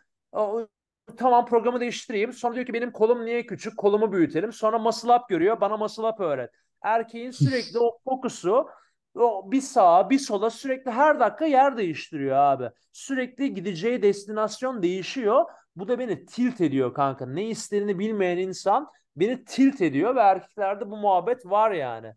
Tamam 1.17 1.47
programı 1.47 1.81
değiştireyim. 1.81 2.33
Sonra 2.33 2.55
diyor 2.55 2.67
ki 2.67 2.73
benim 2.73 2.93
kolum 2.93 3.25
niye 3.25 3.47
küçük? 3.47 3.77
Kolumu 3.77 4.12
büyütelim. 4.12 4.53
Sonra 4.53 4.79
muscle 4.79 5.12
up 5.12 5.29
görüyor. 5.29 5.61
Bana 5.61 5.77
muscle 5.77 6.03
up 6.03 6.21
öğret. 6.21 6.50
Erkeğin 6.83 7.31
sürekli 7.31 7.79
o 7.79 7.99
fokusu 8.05 8.69
o 9.15 9.53
bir 9.53 9.61
sağa 9.61 10.11
bir 10.11 10.19
sola 10.19 10.50
sürekli 10.50 10.91
her 10.91 11.21
dakika 11.21 11.47
yer 11.47 11.77
değiştiriyor 11.77 12.37
abi. 12.37 12.71
Sürekli 12.93 13.55
gideceği 13.55 14.03
destinasyon 14.03 14.83
değişiyor. 14.83 15.45
Bu 15.77 15.89
da 15.89 15.99
beni 15.99 16.27
tilt 16.27 16.61
ediyor 16.61 16.95
kanka. 16.95 17.27
Ne 17.27 17.45
istediğini 17.49 17.99
bilmeyen 17.99 18.39
insan 18.39 18.89
beni 19.17 19.45
tilt 19.45 19.81
ediyor 19.81 20.17
ve 20.17 20.21
erkeklerde 20.21 20.91
bu 20.91 20.97
muhabbet 20.97 21.47
var 21.47 21.71
yani. 21.71 22.15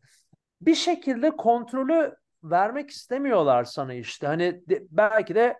Bir 0.61 0.75
şekilde 0.75 1.31
kontrolü 1.31 2.15
vermek 2.43 2.89
istemiyorlar 2.89 3.63
sana 3.63 3.93
işte. 3.93 4.27
Hani 4.27 4.63
de, 4.69 4.83
belki 4.89 5.35
de 5.35 5.57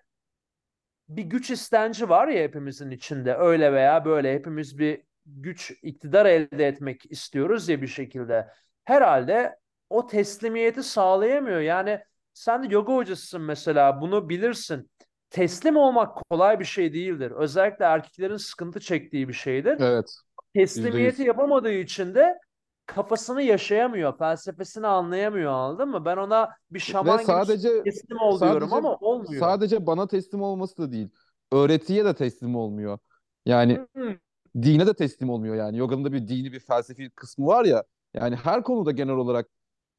bir 1.10 1.24
güç 1.24 1.52
istenci 1.52 2.10
var 2.10 2.28
ya 2.28 2.44
hepimizin 2.44 2.92
içinde. 2.92 3.36
Öyle 3.36 3.74
veya 3.74 4.06
böyle 4.06 4.34
hepimiz 4.34 4.80
bir 4.80 5.04
güç, 5.26 5.72
iktidar 5.84 6.26
elde 6.26 6.68
etmek 6.68 7.12
istiyoruz 7.12 7.70
ya 7.70 7.82
bir 7.82 7.88
şekilde. 7.88 8.48
Herhalde 8.84 9.60
o 9.90 10.08
teslimiyeti 10.08 10.84
sağlayamıyor. 10.84 11.60
Yani 11.60 12.00
sen 12.34 12.64
de 12.64 12.74
yoga 12.74 12.94
hocasısın 12.94 13.42
mesela 13.42 14.02
bunu 14.02 14.30
bilirsin. 14.30 14.90
Teslim 15.34 15.78
olmak 15.78 16.30
kolay 16.30 16.60
bir 16.60 16.66
şey 16.66 16.94
değildir. 16.94 17.32
Özellikle 17.32 17.86
erkeklerin 17.86 18.38
sıkıntı 18.38 18.80
çektiği 18.80 19.28
bir 19.28 19.34
şeydir. 19.34 19.78
Evet. 19.80 20.16
Teslimiyeti 20.54 21.24
%100. 21.24 21.26
yapamadığı 21.26 21.74
için 21.74 22.16
de 22.16 22.40
kafasını 22.86 23.42
yaşayamıyor, 23.42 24.18
felsefesini 24.18 24.88
anlayamıyor 24.88 25.52
anladın 25.52 25.90
mı? 25.90 26.06
Ben 26.06 26.18
ona 26.18 26.50
bir 26.72 26.80
şaman 26.80 27.20
Ve 27.20 27.24
sadece, 27.24 27.70
gibi 27.70 27.84
teslim 27.84 28.18
ol 28.18 28.38
sadece, 28.38 28.52
diyorum 28.52 28.74
ama 28.74 28.96
olmuyor. 28.96 29.40
Sadece 29.40 29.86
bana 29.86 30.08
teslim 30.08 30.42
olması 30.42 30.78
da 30.78 30.92
değil. 30.92 31.10
Öğretiye 31.52 32.06
de 32.06 32.14
teslim 32.14 32.56
olmuyor. 32.56 33.00
Yani 33.46 33.80
hmm. 33.94 34.16
dine 34.62 34.88
de 34.88 34.94
teslim 34.94 35.30
olmuyor 35.30 35.56
yani. 35.56 35.78
Yoga'nın 35.78 36.06
da 36.06 36.14
bir 36.14 36.28
dini 36.28 36.52
bir 36.52 36.60
felsefi 36.60 37.10
kısmı 37.10 37.46
var 37.46 37.66
ya. 37.66 37.84
Yani 38.14 38.36
her 38.36 38.64
konuda 38.64 38.92
genel 38.92 39.16
olarak 39.16 39.50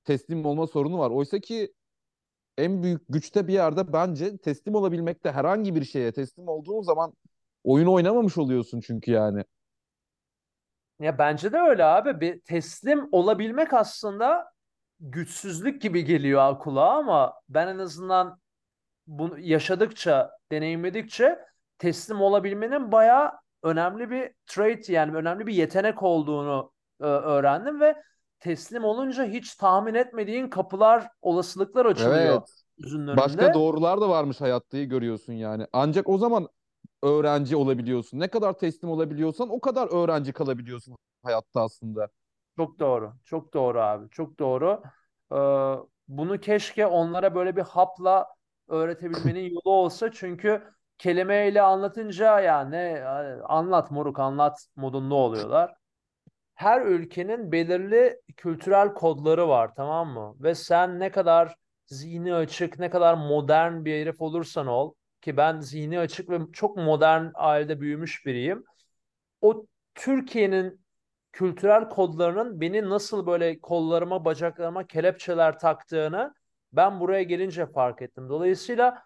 teslim 0.04 0.46
olma 0.46 0.66
sorunu 0.66 0.98
var. 0.98 1.10
Oysa 1.10 1.38
ki 1.38 1.72
en 2.58 2.82
büyük 2.82 3.02
güçte 3.08 3.48
bir 3.48 3.52
yerde 3.52 3.92
bence 3.92 4.36
teslim 4.38 4.74
olabilmekte 4.74 5.32
herhangi 5.32 5.74
bir 5.74 5.84
şeye 5.84 6.12
teslim 6.12 6.48
olduğun 6.48 6.82
zaman 6.82 7.12
oyun 7.64 7.86
oynamamış 7.86 8.38
oluyorsun 8.38 8.80
çünkü 8.80 9.10
yani. 9.10 9.44
Ya 11.00 11.18
bence 11.18 11.52
de 11.52 11.58
öyle 11.58 11.84
abi. 11.84 12.20
Bir 12.20 12.40
teslim 12.40 13.08
olabilmek 13.12 13.74
aslında 13.74 14.52
güçsüzlük 15.00 15.82
gibi 15.82 16.04
geliyor 16.04 16.58
kulağa 16.58 16.90
ama 16.90 17.34
ben 17.48 17.68
en 17.68 17.78
azından 17.78 18.40
bunu 19.06 19.38
yaşadıkça, 19.38 20.30
deneyimledikçe 20.52 21.38
teslim 21.78 22.20
olabilmenin 22.20 22.92
bayağı 22.92 23.32
önemli 23.62 24.10
bir 24.10 24.32
trait 24.46 24.88
yani 24.88 25.16
önemli 25.16 25.46
bir 25.46 25.54
yetenek 25.54 26.02
olduğunu 26.02 26.72
öğrendim 27.00 27.80
ve 27.80 28.02
teslim 28.44 28.84
olunca 28.84 29.24
hiç 29.24 29.54
tahmin 29.54 29.94
etmediğin 29.94 30.48
kapılar, 30.48 31.08
olasılıklar 31.22 31.86
açılıyor. 31.86 32.16
Evet. 32.16 32.62
Yüzünün 32.78 33.16
Başka 33.16 33.54
doğrular 33.54 34.00
da 34.00 34.08
varmış 34.08 34.40
hayatta 34.40 34.82
görüyorsun 34.82 35.32
yani. 35.32 35.66
Ancak 35.72 36.08
o 36.08 36.18
zaman 36.18 36.48
öğrenci 37.02 37.56
olabiliyorsun. 37.56 38.20
Ne 38.20 38.28
kadar 38.28 38.52
teslim 38.52 38.90
olabiliyorsan 38.90 39.48
o 39.48 39.60
kadar 39.60 40.02
öğrenci 40.02 40.32
kalabiliyorsun 40.32 40.96
hayatta 41.22 41.60
aslında. 41.60 42.08
Çok 42.56 42.78
doğru. 42.78 43.12
Çok 43.24 43.54
doğru 43.54 43.80
abi. 43.80 44.10
Çok 44.10 44.38
doğru. 44.38 44.82
Ee, 45.32 45.36
bunu 46.08 46.40
keşke 46.40 46.86
onlara 46.86 47.34
böyle 47.34 47.56
bir 47.56 47.62
hapla 47.62 48.26
öğretebilmenin 48.68 49.50
yolu 49.50 49.74
olsa. 49.76 50.12
Çünkü 50.12 50.62
kelimeyle 50.98 51.62
anlatınca 51.62 52.40
yani 52.40 53.04
anlat 53.44 53.90
moruk 53.90 54.18
anlat 54.18 54.66
modunda 54.76 55.14
oluyorlar 55.14 55.74
her 56.54 56.82
ülkenin 56.82 57.52
belirli 57.52 58.20
kültürel 58.36 58.94
kodları 58.94 59.48
var 59.48 59.74
tamam 59.76 60.08
mı? 60.08 60.34
Ve 60.40 60.54
sen 60.54 61.00
ne 61.00 61.10
kadar 61.10 61.54
zihni 61.86 62.34
açık, 62.34 62.78
ne 62.78 62.90
kadar 62.90 63.14
modern 63.14 63.84
bir 63.84 64.00
herif 64.00 64.20
olursan 64.20 64.66
ol 64.66 64.94
ki 65.20 65.36
ben 65.36 65.60
zihni 65.60 65.98
açık 65.98 66.30
ve 66.30 66.38
çok 66.52 66.76
modern 66.76 67.26
ailede 67.34 67.80
büyümüş 67.80 68.26
biriyim. 68.26 68.64
O 69.40 69.66
Türkiye'nin 69.94 70.84
kültürel 71.32 71.88
kodlarının 71.88 72.60
beni 72.60 72.88
nasıl 72.88 73.26
böyle 73.26 73.60
kollarıma, 73.60 74.24
bacaklarıma 74.24 74.86
kelepçeler 74.86 75.58
taktığını 75.58 76.34
ben 76.72 77.00
buraya 77.00 77.22
gelince 77.22 77.66
fark 77.66 78.02
ettim. 78.02 78.28
Dolayısıyla 78.28 79.02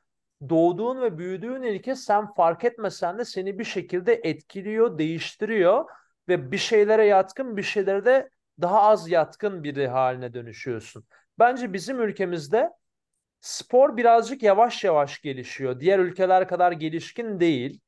doğduğun 0.49 1.01
ve 1.01 1.19
büyüdüğün 1.19 1.63
ülke 1.63 1.95
sen 1.95 2.35
fark 2.35 2.65
etmesen 2.65 3.19
de 3.19 3.25
seni 3.25 3.59
bir 3.59 3.65
şekilde 3.65 4.21
etkiliyor, 4.25 4.99
değiştiriyor 4.99 5.85
ve 6.29 6.53
bir 6.53 6.59
şeylere 6.59 7.07
yatkın 7.07 7.57
bir 7.57 7.63
şeylere 7.63 8.05
de 8.05 8.31
daha 8.61 8.83
az 8.83 9.11
yatkın 9.11 9.65
biri 9.65 9.89
haline 9.89 10.35
dönüşüyorsun. 10.35 11.05
Bence 11.39 11.73
bizim 11.73 12.01
ülkemizde 12.01 12.71
spor 13.41 13.97
birazcık 13.97 14.43
yavaş 14.43 14.85
yavaş 14.85 15.21
gelişiyor. 15.21 15.81
Diğer 15.81 15.99
ülkeler 15.99 16.49
kadar 16.49 16.73
gelişkin 16.73 17.41
değil. 17.41 17.81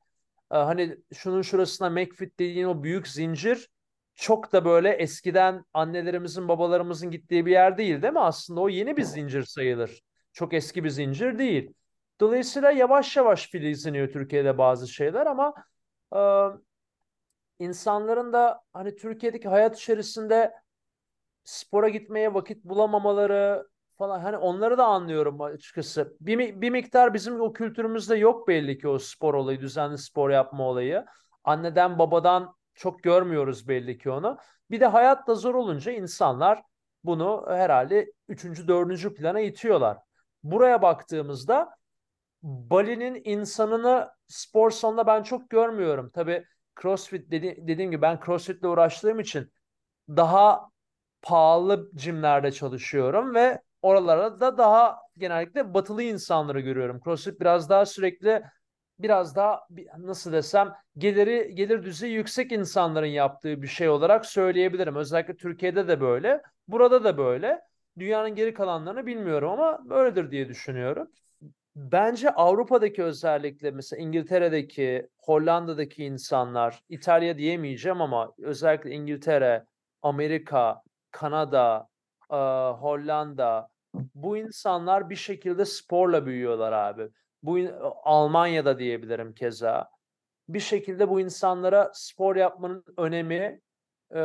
Ee, 0.51 0.57
hani 0.57 0.97
şunun 1.13 1.41
şurasına 1.41 1.89
McFit 1.89 2.39
dediğin 2.39 2.65
o 2.65 2.83
büyük 2.83 3.07
zincir 3.07 3.69
çok 4.15 4.53
da 4.53 4.65
böyle 4.65 4.89
eskiden 4.89 5.65
annelerimizin 5.73 6.47
babalarımızın 6.47 7.11
gittiği 7.11 7.45
bir 7.45 7.51
yer 7.51 7.77
değil 7.77 8.01
değil 8.01 8.13
mi? 8.13 8.19
Aslında 8.19 8.61
o 8.61 8.69
yeni 8.69 8.97
bir 8.97 9.03
zincir 9.03 9.43
sayılır. 9.43 10.01
Çok 10.33 10.53
eski 10.53 10.83
bir 10.83 10.89
zincir 10.89 11.37
değil. 11.37 11.73
Dolayısıyla 12.19 12.71
yavaş 12.71 13.17
yavaş 13.17 13.49
filizleniyor 13.49 14.11
Türkiye'de 14.11 14.57
bazı 14.57 14.87
şeyler 14.87 15.25
ama 15.25 15.53
insanların 17.61 18.33
da 18.33 18.61
hani 18.73 18.95
Türkiye'deki 18.95 19.49
hayat 19.49 19.77
içerisinde 19.77 20.53
spora 21.43 21.89
gitmeye 21.89 22.33
vakit 22.33 22.63
bulamamaları 22.65 23.67
falan 23.97 24.19
hani 24.19 24.37
onları 24.37 24.77
da 24.77 24.85
anlıyorum 24.85 25.41
açıkçası. 25.41 26.17
Bir, 26.21 26.61
bir 26.61 26.69
miktar 26.69 27.13
bizim 27.13 27.41
o 27.41 27.53
kültürümüzde 27.53 28.15
yok 28.15 28.47
belli 28.47 28.77
ki 28.77 28.87
o 28.87 28.99
spor 28.99 29.33
olayı, 29.33 29.61
düzenli 29.61 29.97
spor 29.97 30.29
yapma 30.29 30.63
olayı. 30.63 31.05
Anneden 31.43 31.99
babadan 31.99 32.55
çok 32.73 33.03
görmüyoruz 33.03 33.67
belli 33.67 33.97
ki 33.97 34.09
onu. 34.09 34.37
Bir 34.71 34.79
de 34.79 34.85
hayat 34.85 35.27
da 35.27 35.35
zor 35.35 35.55
olunca 35.55 35.91
insanlar 35.91 36.61
bunu 37.03 37.45
herhalde 37.49 38.11
üçüncü, 38.27 38.67
dördüncü 38.67 39.13
plana 39.13 39.39
itiyorlar. 39.39 39.97
Buraya 40.43 40.81
baktığımızda 40.81 41.69
Bali'nin 42.43 43.21
insanını 43.23 44.09
spor 44.27 44.71
salonunda 44.71 45.07
ben 45.07 45.23
çok 45.23 45.49
görmüyorum. 45.49 46.09
Tabii 46.13 46.45
CrossFit 46.81 47.31
dedi, 47.31 47.55
dediğim 47.67 47.91
gibi 47.91 48.01
ben 48.01 48.19
CrossFit'le 48.25 48.63
uğraştığım 48.63 49.19
için 49.19 49.51
daha 50.09 50.69
pahalı 51.21 51.91
jimlerde 51.97 52.51
çalışıyorum 52.51 53.35
ve 53.35 53.61
oralarda 53.81 54.41
da 54.41 54.57
daha 54.57 54.97
genellikle 55.17 55.73
batılı 55.73 56.03
insanları 56.03 56.59
görüyorum. 56.59 57.01
CrossFit 57.05 57.39
biraz 57.41 57.69
daha 57.69 57.85
sürekli 57.85 58.43
biraz 58.99 59.35
daha 59.35 59.59
nasıl 59.97 60.31
desem 60.31 60.73
geliri 60.97 61.55
gelir 61.55 61.83
düzeyi 61.83 62.13
yüksek 62.13 62.51
insanların 62.51 63.05
yaptığı 63.05 63.61
bir 63.61 63.67
şey 63.67 63.89
olarak 63.89 64.25
söyleyebilirim. 64.25 64.95
Özellikle 64.95 65.35
Türkiye'de 65.35 65.87
de 65.87 66.01
böyle, 66.01 66.41
burada 66.67 67.03
da 67.03 67.17
böyle. 67.17 67.61
Dünyanın 67.99 68.35
geri 68.35 68.53
kalanlarını 68.53 69.05
bilmiyorum 69.05 69.49
ama 69.51 69.89
böyledir 69.89 70.31
diye 70.31 70.49
düşünüyorum. 70.49 71.11
Bence 71.81 72.29
Avrupa'daki 72.29 73.03
özellikle 73.03 73.71
mesela 73.71 74.01
İngiltere'deki, 74.01 75.09
Hollanda'daki 75.17 76.03
insanlar, 76.03 76.83
İtalya 76.89 77.37
diyemeyeceğim 77.37 78.01
ama 78.01 78.33
özellikle 78.37 78.91
İngiltere, 78.91 79.65
Amerika, 80.01 80.81
Kanada, 81.11 81.87
e, 82.31 82.35
Hollanda 82.79 83.69
bu 84.15 84.37
insanlar 84.37 85.09
bir 85.09 85.15
şekilde 85.15 85.65
sporla 85.65 86.25
büyüyorlar 86.25 86.71
abi. 86.71 87.09
Bu 87.43 87.59
Almanya'da 88.03 88.79
diyebilirim 88.79 89.33
keza. 89.33 89.89
Bir 90.49 90.59
şekilde 90.59 91.09
bu 91.09 91.19
insanlara 91.19 91.91
spor 91.93 92.35
yapmanın 92.35 92.83
önemi 92.97 93.61
e, 94.15 94.21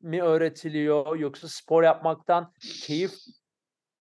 mi 0.00 0.22
öğretiliyor 0.22 1.16
yoksa 1.16 1.48
spor 1.48 1.82
yapmaktan 1.82 2.52
keyif 2.86 3.12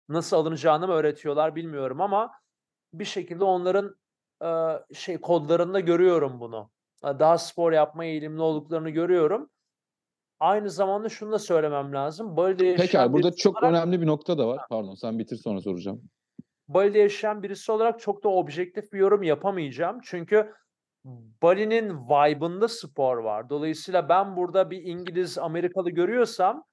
nasıl 0.09 0.37
alınacağını 0.37 0.87
mı 0.87 0.93
öğretiyorlar 0.93 1.55
bilmiyorum 1.55 2.01
ama 2.01 2.31
bir 2.99 3.05
şekilde 3.05 3.43
onların 3.43 3.95
e, 4.43 4.49
şey 4.93 5.21
kodlarında 5.21 5.79
görüyorum 5.79 6.39
bunu. 6.39 6.69
Daha 7.03 7.37
spor 7.37 7.71
yapmaya 7.71 8.11
eğilimli 8.11 8.41
olduklarını 8.41 8.89
görüyorum. 8.89 9.49
Aynı 10.39 10.69
zamanda 10.69 11.09
şunu 11.09 11.31
da 11.31 11.39
söylemem 11.39 11.93
lazım. 11.93 12.37
Bali'de 12.37 12.65
yaşayan 12.65 12.85
Pekala 12.85 13.13
burada 13.13 13.35
çok 13.35 13.63
olarak, 13.63 13.69
önemli 13.69 14.01
bir 14.01 14.07
nokta 14.07 14.37
da 14.37 14.47
var. 14.47 14.61
Pardon 14.69 14.95
sen 14.95 15.19
bitir 15.19 15.35
sonra 15.35 15.61
soracağım. 15.61 16.01
Bali'de 16.67 16.99
yaşayan 16.99 17.43
birisi 17.43 17.71
olarak 17.71 17.99
çok 17.99 18.23
da 18.23 18.29
objektif 18.29 18.93
bir 18.93 18.99
yorum 18.99 19.23
yapamayacağım. 19.23 19.99
Çünkü 20.03 20.53
Bali'nin 21.41 21.89
vibe'ında 22.09 22.67
spor 22.67 23.17
var. 23.17 23.49
Dolayısıyla 23.49 24.09
ben 24.09 24.35
burada 24.35 24.71
bir 24.71 24.81
İngiliz, 24.83 25.37
Amerikalı 25.37 25.89
görüyorsam 25.89 26.63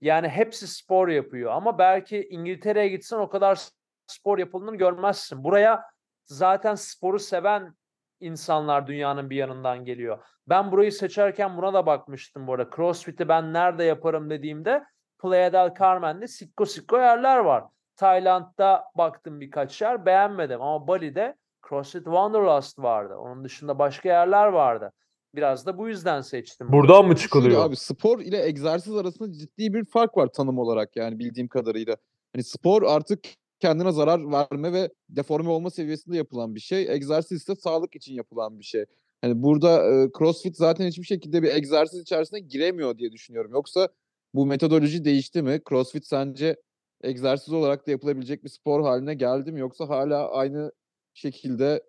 yani 0.00 0.28
hepsi 0.28 0.68
spor 0.68 1.08
yapıyor. 1.08 1.52
Ama 1.52 1.78
belki 1.78 2.26
İngiltere'ye 2.30 2.88
gitsen 2.88 3.18
o 3.18 3.28
kadar 3.28 3.68
spor 4.06 4.38
yapıldığını 4.38 4.76
görmezsin. 4.76 5.44
Buraya 5.44 5.82
zaten 6.26 6.74
sporu 6.74 7.18
seven 7.18 7.74
insanlar 8.20 8.86
dünyanın 8.86 9.30
bir 9.30 9.36
yanından 9.36 9.84
geliyor. 9.84 10.18
Ben 10.48 10.72
burayı 10.72 10.92
seçerken 10.92 11.56
buna 11.56 11.74
da 11.74 11.86
bakmıştım 11.86 12.46
bu 12.46 12.52
arada. 12.52 12.76
CrossFit'i 12.76 13.28
ben 13.28 13.52
nerede 13.52 13.84
yaparım 13.84 14.30
dediğimde 14.30 14.84
Playa 15.18 15.52
del 15.52 15.74
Carmen'de 15.78 16.28
sikko 16.28 16.66
sikko 16.66 16.98
yerler 16.98 17.38
var. 17.38 17.64
Tayland'da 17.96 18.84
baktım 18.94 19.40
birkaç 19.40 19.82
yer 19.82 20.06
beğenmedim 20.06 20.62
ama 20.62 20.88
Bali'de 20.88 21.36
CrossFit 21.68 22.04
Wanderlust 22.04 22.78
vardı. 22.78 23.16
Onun 23.16 23.44
dışında 23.44 23.78
başka 23.78 24.08
yerler 24.08 24.46
vardı. 24.46 24.92
Biraz 25.34 25.66
da 25.66 25.78
bu 25.78 25.88
yüzden 25.88 26.20
seçtim. 26.20 26.72
Buradan 26.72 27.06
mı 27.06 27.16
çıkılıyor? 27.16 27.64
Abi 27.64 27.76
spor 27.76 28.20
ile 28.20 28.46
egzersiz 28.46 28.96
arasında 28.96 29.32
ciddi 29.32 29.74
bir 29.74 29.84
fark 29.84 30.16
var 30.16 30.26
tanım 30.26 30.58
olarak 30.58 30.96
yani 30.96 31.18
bildiğim 31.18 31.48
kadarıyla. 31.48 31.96
Hani 32.34 32.44
spor 32.44 32.82
artık 32.82 33.20
kendine 33.62 33.92
zarar 33.92 34.32
verme 34.32 34.72
ve 34.72 34.90
deforme 35.08 35.50
olma 35.50 35.70
seviyesinde 35.70 36.16
yapılan 36.16 36.54
bir 36.54 36.60
şey. 36.60 36.94
Egzersiz 36.94 37.40
ise 37.42 37.54
sağlık 37.54 37.96
için 37.96 38.14
yapılan 38.14 38.58
bir 38.58 38.64
şey. 38.64 38.84
Hani 39.20 39.42
burada 39.42 39.84
e, 39.92 40.08
CrossFit 40.18 40.56
zaten 40.56 40.86
hiçbir 40.86 41.04
şekilde 41.04 41.42
bir 41.42 41.54
egzersiz 41.54 42.00
içerisine 42.00 42.40
giremiyor 42.40 42.98
diye 42.98 43.12
düşünüyorum. 43.12 43.52
Yoksa 43.52 43.88
bu 44.34 44.46
metodoloji 44.46 45.04
değişti 45.04 45.42
mi? 45.42 45.60
CrossFit 45.68 46.06
sence 46.06 46.56
egzersiz 47.02 47.54
olarak 47.54 47.86
da 47.86 47.90
yapılabilecek 47.90 48.44
bir 48.44 48.48
spor 48.48 48.82
haline 48.82 49.14
geldi 49.14 49.52
mi? 49.52 49.60
Yoksa 49.60 49.88
hala 49.88 50.30
aynı 50.30 50.72
şekilde 51.14 51.82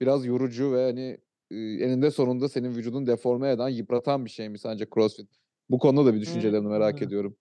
biraz 0.00 0.26
yorucu 0.26 0.72
ve 0.72 0.84
hani 0.84 1.18
e, 1.50 1.56
eninde 1.84 2.10
sonunda 2.10 2.48
senin 2.48 2.74
vücudun 2.74 3.06
deforme 3.06 3.50
eden, 3.50 3.68
yıpratan 3.68 4.24
bir 4.24 4.30
şey 4.30 4.48
mi 4.48 4.58
sence 4.58 4.86
CrossFit? 4.94 5.30
Bu 5.70 5.78
konuda 5.78 6.06
da 6.06 6.14
bir 6.14 6.20
düşüncelerini 6.20 6.68
merak 6.68 7.02
ediyorum. 7.02 7.36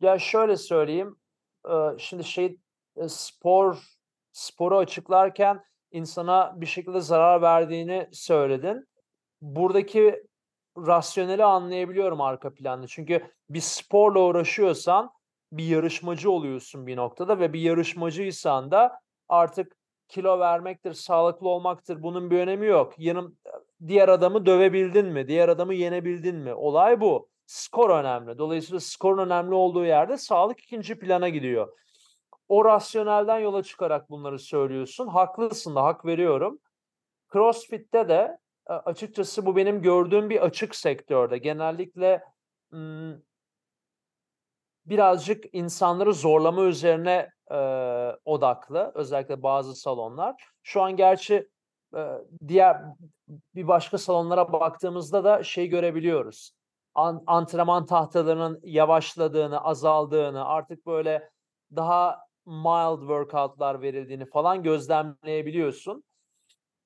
Ya 0.00 0.18
şöyle 0.18 0.56
söyleyeyim. 0.56 1.16
Şimdi 1.98 2.24
şey 2.24 2.58
spor 3.08 3.78
sporu 4.32 4.78
açıklarken 4.78 5.64
insana 5.90 6.52
bir 6.56 6.66
şekilde 6.66 7.00
zarar 7.00 7.42
verdiğini 7.42 8.08
söyledin. 8.12 8.88
Buradaki 9.40 10.22
rasyoneli 10.78 11.44
anlayabiliyorum 11.44 12.20
arka 12.20 12.54
planda. 12.54 12.86
Çünkü 12.86 13.22
bir 13.50 13.60
sporla 13.60 14.20
uğraşıyorsan 14.20 15.10
bir 15.52 15.64
yarışmacı 15.64 16.30
oluyorsun 16.30 16.86
bir 16.86 16.96
noktada 16.96 17.40
ve 17.40 17.52
bir 17.52 17.60
yarışmacıysan 17.60 18.70
da 18.70 19.00
artık 19.28 19.76
kilo 20.08 20.38
vermektir, 20.38 20.92
sağlıklı 20.92 21.48
olmaktır. 21.48 22.02
Bunun 22.02 22.30
bir 22.30 22.38
önemi 22.38 22.66
yok. 22.66 22.94
Yanım 22.98 23.36
diğer 23.86 24.08
adamı 24.08 24.46
dövebildin 24.46 25.06
mi? 25.06 25.28
Diğer 25.28 25.48
adamı 25.48 25.74
yenebildin 25.74 26.36
mi? 26.36 26.54
Olay 26.54 27.00
bu. 27.00 27.28
Skor 27.46 27.90
önemli. 27.90 28.38
Dolayısıyla 28.38 28.80
skorun 28.80 29.26
önemli 29.26 29.54
olduğu 29.54 29.84
yerde 29.84 30.16
sağlık 30.16 30.60
ikinci 30.60 30.98
plana 30.98 31.28
gidiyor. 31.28 31.68
O 32.52 32.64
rasyonelden 32.64 33.38
yola 33.38 33.62
çıkarak 33.62 34.10
bunları 34.10 34.38
söylüyorsun. 34.38 35.08
Haklısın 35.08 35.74
da 35.74 35.82
hak 35.82 36.04
veriyorum. 36.04 36.58
CrossFit'te 37.32 38.08
de 38.08 38.38
e, 38.70 38.72
açıkçası 38.72 39.46
bu 39.46 39.56
benim 39.56 39.82
gördüğüm 39.82 40.30
bir 40.30 40.40
açık 40.40 40.74
sektörde. 40.74 41.38
Genellikle 41.38 42.22
birazcık 44.86 45.44
insanları 45.52 46.14
zorlama 46.14 46.62
üzerine 46.62 47.30
e, 47.50 47.56
odaklı. 48.24 48.92
Özellikle 48.94 49.42
bazı 49.42 49.74
salonlar. 49.74 50.34
Şu 50.62 50.82
an 50.82 50.96
gerçi 50.96 51.48
e, 51.96 52.08
diğer 52.48 52.76
bir 53.54 53.68
başka 53.68 53.98
salonlara 53.98 54.52
baktığımızda 54.52 55.24
da 55.24 55.42
şey 55.42 55.68
görebiliyoruz. 55.68 56.52
An- 56.94 57.22
antrenman 57.26 57.86
tahtalarının 57.86 58.60
yavaşladığını, 58.62 59.64
azaldığını, 59.64 60.46
artık 60.46 60.86
böyle 60.86 61.30
daha 61.76 62.31
mild 62.46 63.00
workoutlar 63.00 63.82
verildiğini 63.82 64.26
falan 64.26 64.62
gözlemleyebiliyorsun. 64.62 66.04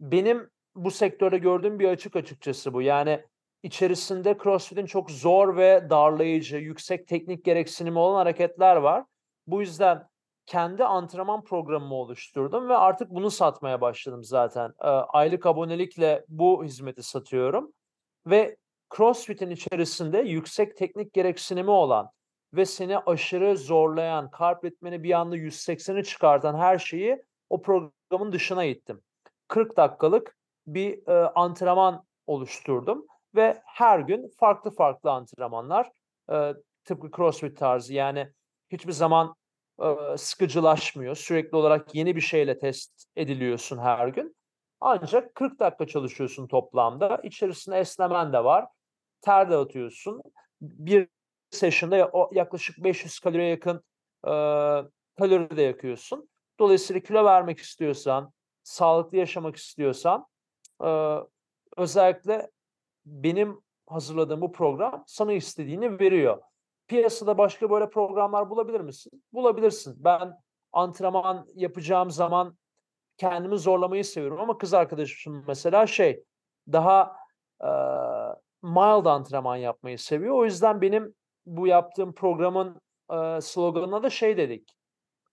Benim 0.01 0.51
bu 0.75 0.91
sektörde 0.91 1.39
gördüğüm 1.39 1.79
bir 1.79 1.89
açık 1.89 2.17
açıkçası 2.17 2.73
bu. 2.73 2.83
Yani 2.83 3.25
içerisinde 3.63 4.37
CrossFit'in 4.43 4.87
çok 4.87 5.11
zor 5.11 5.57
ve 5.57 5.87
darlayıcı, 5.91 6.57
yüksek 6.57 7.09
teknik 7.09 7.45
gereksinimi 7.45 7.99
olan 7.99 8.17
hareketler 8.17 8.77
var. 8.77 9.05
Bu 9.47 9.61
yüzden 9.61 10.09
kendi 10.47 10.85
antrenman 10.85 11.45
programımı 11.45 11.95
oluşturdum 11.95 12.69
ve 12.69 12.77
artık 12.77 13.11
bunu 13.11 13.31
satmaya 13.31 13.81
başladım 13.81 14.25
zaten. 14.25 14.73
Ee, 14.81 14.87
aylık 14.89 15.47
abonelikle 15.47 16.25
bu 16.29 16.65
hizmeti 16.65 17.03
satıyorum 17.03 17.73
ve 18.27 18.57
CrossFit'in 18.97 19.51
içerisinde 19.51 20.19
yüksek 20.19 20.77
teknik 20.77 21.13
gereksinimi 21.13 21.71
olan 21.71 22.11
ve 22.57 22.67
seni 22.67 22.99
aşırı 22.99 23.57
zorlayan, 23.57 24.31
kalp 24.31 24.65
ritmini 24.65 25.03
bir 25.03 25.13
anda 25.13 25.37
180'i 25.37 26.05
çıkartan 26.05 26.55
her 26.55 26.79
şeyi 26.79 27.23
o 27.51 27.63
programın 27.63 28.33
dışına 28.33 28.65
ittim. 28.65 29.01
40 29.49 29.77
dakikalık 29.77 30.37
bir 30.67 31.09
e, 31.09 31.29
antrenman 31.35 32.05
oluşturdum 32.27 33.07
ve 33.35 33.63
her 33.65 33.99
gün 33.99 34.31
farklı 34.39 34.71
farklı 34.71 35.11
antrenmanlar 35.11 35.91
e, 36.33 36.55
tıpkı 36.85 37.11
CrossFit 37.17 37.59
tarzı 37.59 37.95
yani 37.95 38.29
hiçbir 38.71 38.93
zaman 38.93 39.35
e, 39.83 40.17
sıkıcılaşmıyor. 40.17 41.15
Sürekli 41.15 41.57
olarak 41.57 41.95
yeni 41.95 42.17
bir 42.17 42.21
şeyle 42.21 42.59
test 42.59 43.05
ediliyorsun 43.17 43.79
her 43.79 44.09
gün. 44.09 44.37
Ancak 44.81 45.35
40 45.35 45.61
dakika 45.61 45.87
çalışıyorsun 45.87 46.47
toplamda. 46.47 47.21
İçerisinde 47.23 47.79
esnemen 47.79 48.33
de 48.33 48.45
var. 48.45 48.67
Ter 49.21 49.51
de 49.51 49.57
atıyorsun. 49.57 50.23
Bir 50.61 51.09
session'da 51.57 52.11
yaklaşık 52.33 52.85
500 52.85 53.19
kaloriye 53.19 53.49
yakın 53.49 53.77
e, 54.25 54.31
kalori 55.19 55.57
de 55.57 55.63
yakıyorsun. 55.63 56.29
Dolayısıyla 56.59 57.01
kilo 57.01 57.25
vermek 57.25 57.59
istiyorsan, 57.59 58.33
sağlıklı 58.63 59.19
yaşamak 59.19 59.57
istiyorsan 59.57 60.27
e, 60.85 61.17
özellikle 61.77 62.51
benim 63.07 63.61
hazırladığım 63.87 64.41
bu 64.41 64.53
program 64.53 65.05
sana 65.07 65.33
istediğini 65.33 66.01
veriyor. 66.01 66.43
Piyasada 66.89 67.39
başka 67.39 67.71
böyle 67.71 67.91
programlar 67.91 68.51
bulabilir 68.51 68.81
misin? 68.81 69.25
Bulabilirsin. 69.33 70.05
Ben 70.05 70.33
antrenman 70.73 71.47
yapacağım 71.55 72.11
zaman 72.11 72.59
kendimi 73.17 73.59
zorlamayı 73.59 74.05
seviyorum 74.05 74.41
ama 74.41 74.59
kız 74.59 74.75
arkadaşım 74.75 75.45
mesela 75.47 75.87
şey 75.87 76.25
daha 76.73 77.17
e, 77.61 77.69
mild 78.63 79.07
antrenman 79.07 79.57
yapmayı 79.57 79.99
seviyor. 79.99 80.35
O 80.35 80.45
yüzden 80.45 80.81
benim 80.81 81.15
bu 81.47 81.67
yaptığım 81.67 82.13
programın 82.15 82.81
e, 83.13 83.41
sloganına 83.41 84.03
da 84.03 84.11
şey 84.11 84.37
dedik. 84.37 84.77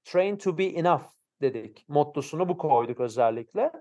Train 0.03 0.37
to 0.37 0.57
be 0.57 0.65
enough 0.65 1.03
dedik. 1.41 1.85
Mottosunu 1.87 2.49
bu 2.49 2.57
koyduk 2.57 2.99
özellikle. 2.99 3.71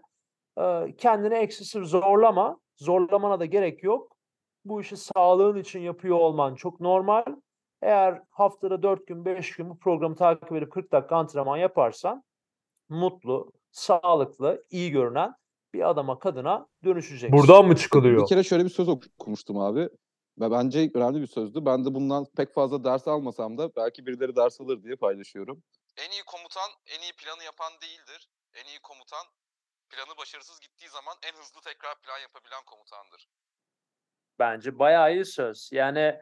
E, 0.60 0.96
kendini 0.98 1.34
eksisiz 1.34 1.82
zorlama. 1.88 2.58
Zorlamana 2.76 3.40
da 3.40 3.44
gerek 3.46 3.82
yok. 3.82 4.16
Bu 4.64 4.80
işi 4.80 4.96
sağlığın 4.96 5.58
için 5.58 5.80
yapıyor 5.80 6.18
olman 6.18 6.54
çok 6.54 6.80
normal. 6.80 7.24
Eğer 7.82 8.22
haftada 8.30 8.82
4 8.82 9.06
gün 9.06 9.24
5 9.24 9.56
gün 9.56 9.70
bu 9.70 9.78
programı 9.78 10.16
takip 10.16 10.52
edip 10.52 10.72
40 10.72 10.92
dakika 10.92 11.16
antrenman 11.16 11.56
yaparsan 11.56 12.22
mutlu, 12.88 13.52
sağlıklı, 13.70 14.64
iyi 14.70 14.90
görünen 14.90 15.34
bir 15.74 15.90
adama 15.90 16.18
kadına 16.18 16.66
dönüşeceksin. 16.84 17.38
Buradan 17.38 17.64
mı 17.64 17.70
Bir 17.70 17.76
çıkılıyor? 17.76 18.26
kere 18.26 18.42
şöyle 18.44 18.64
bir 18.64 18.68
söz 18.70 18.88
okumuştum 18.88 19.58
abi. 19.58 19.88
Ve 20.40 20.50
bence 20.50 20.90
önemli 20.94 21.20
bir 21.20 21.26
sözdü. 21.26 21.64
Ben 21.64 21.84
de 21.84 21.94
bundan 21.94 22.26
pek 22.36 22.54
fazla 22.54 22.84
ders 22.84 23.08
almasam 23.08 23.58
da 23.58 23.76
belki 23.76 24.06
birileri 24.06 24.36
ders 24.36 24.60
alır 24.60 24.82
diye 24.82 24.96
paylaşıyorum. 24.96 25.62
En 25.96 26.10
iyi 26.10 26.22
komutan 26.22 26.70
en 26.86 27.00
iyi 27.00 27.12
planı 27.12 27.44
yapan 27.44 27.72
değildir. 27.82 28.28
En 28.54 28.64
iyi 28.64 28.78
komutan 28.78 29.26
planı 29.90 30.16
başarısız 30.18 30.60
gittiği 30.60 30.88
zaman 30.88 31.16
en 31.22 31.32
hızlı 31.32 31.60
tekrar 31.60 32.00
plan 32.00 32.18
yapabilen 32.18 32.64
komutandır. 32.66 33.28
Bence 34.38 34.78
bayağı 34.78 35.14
iyi 35.14 35.24
söz. 35.24 35.68
Yani 35.72 36.20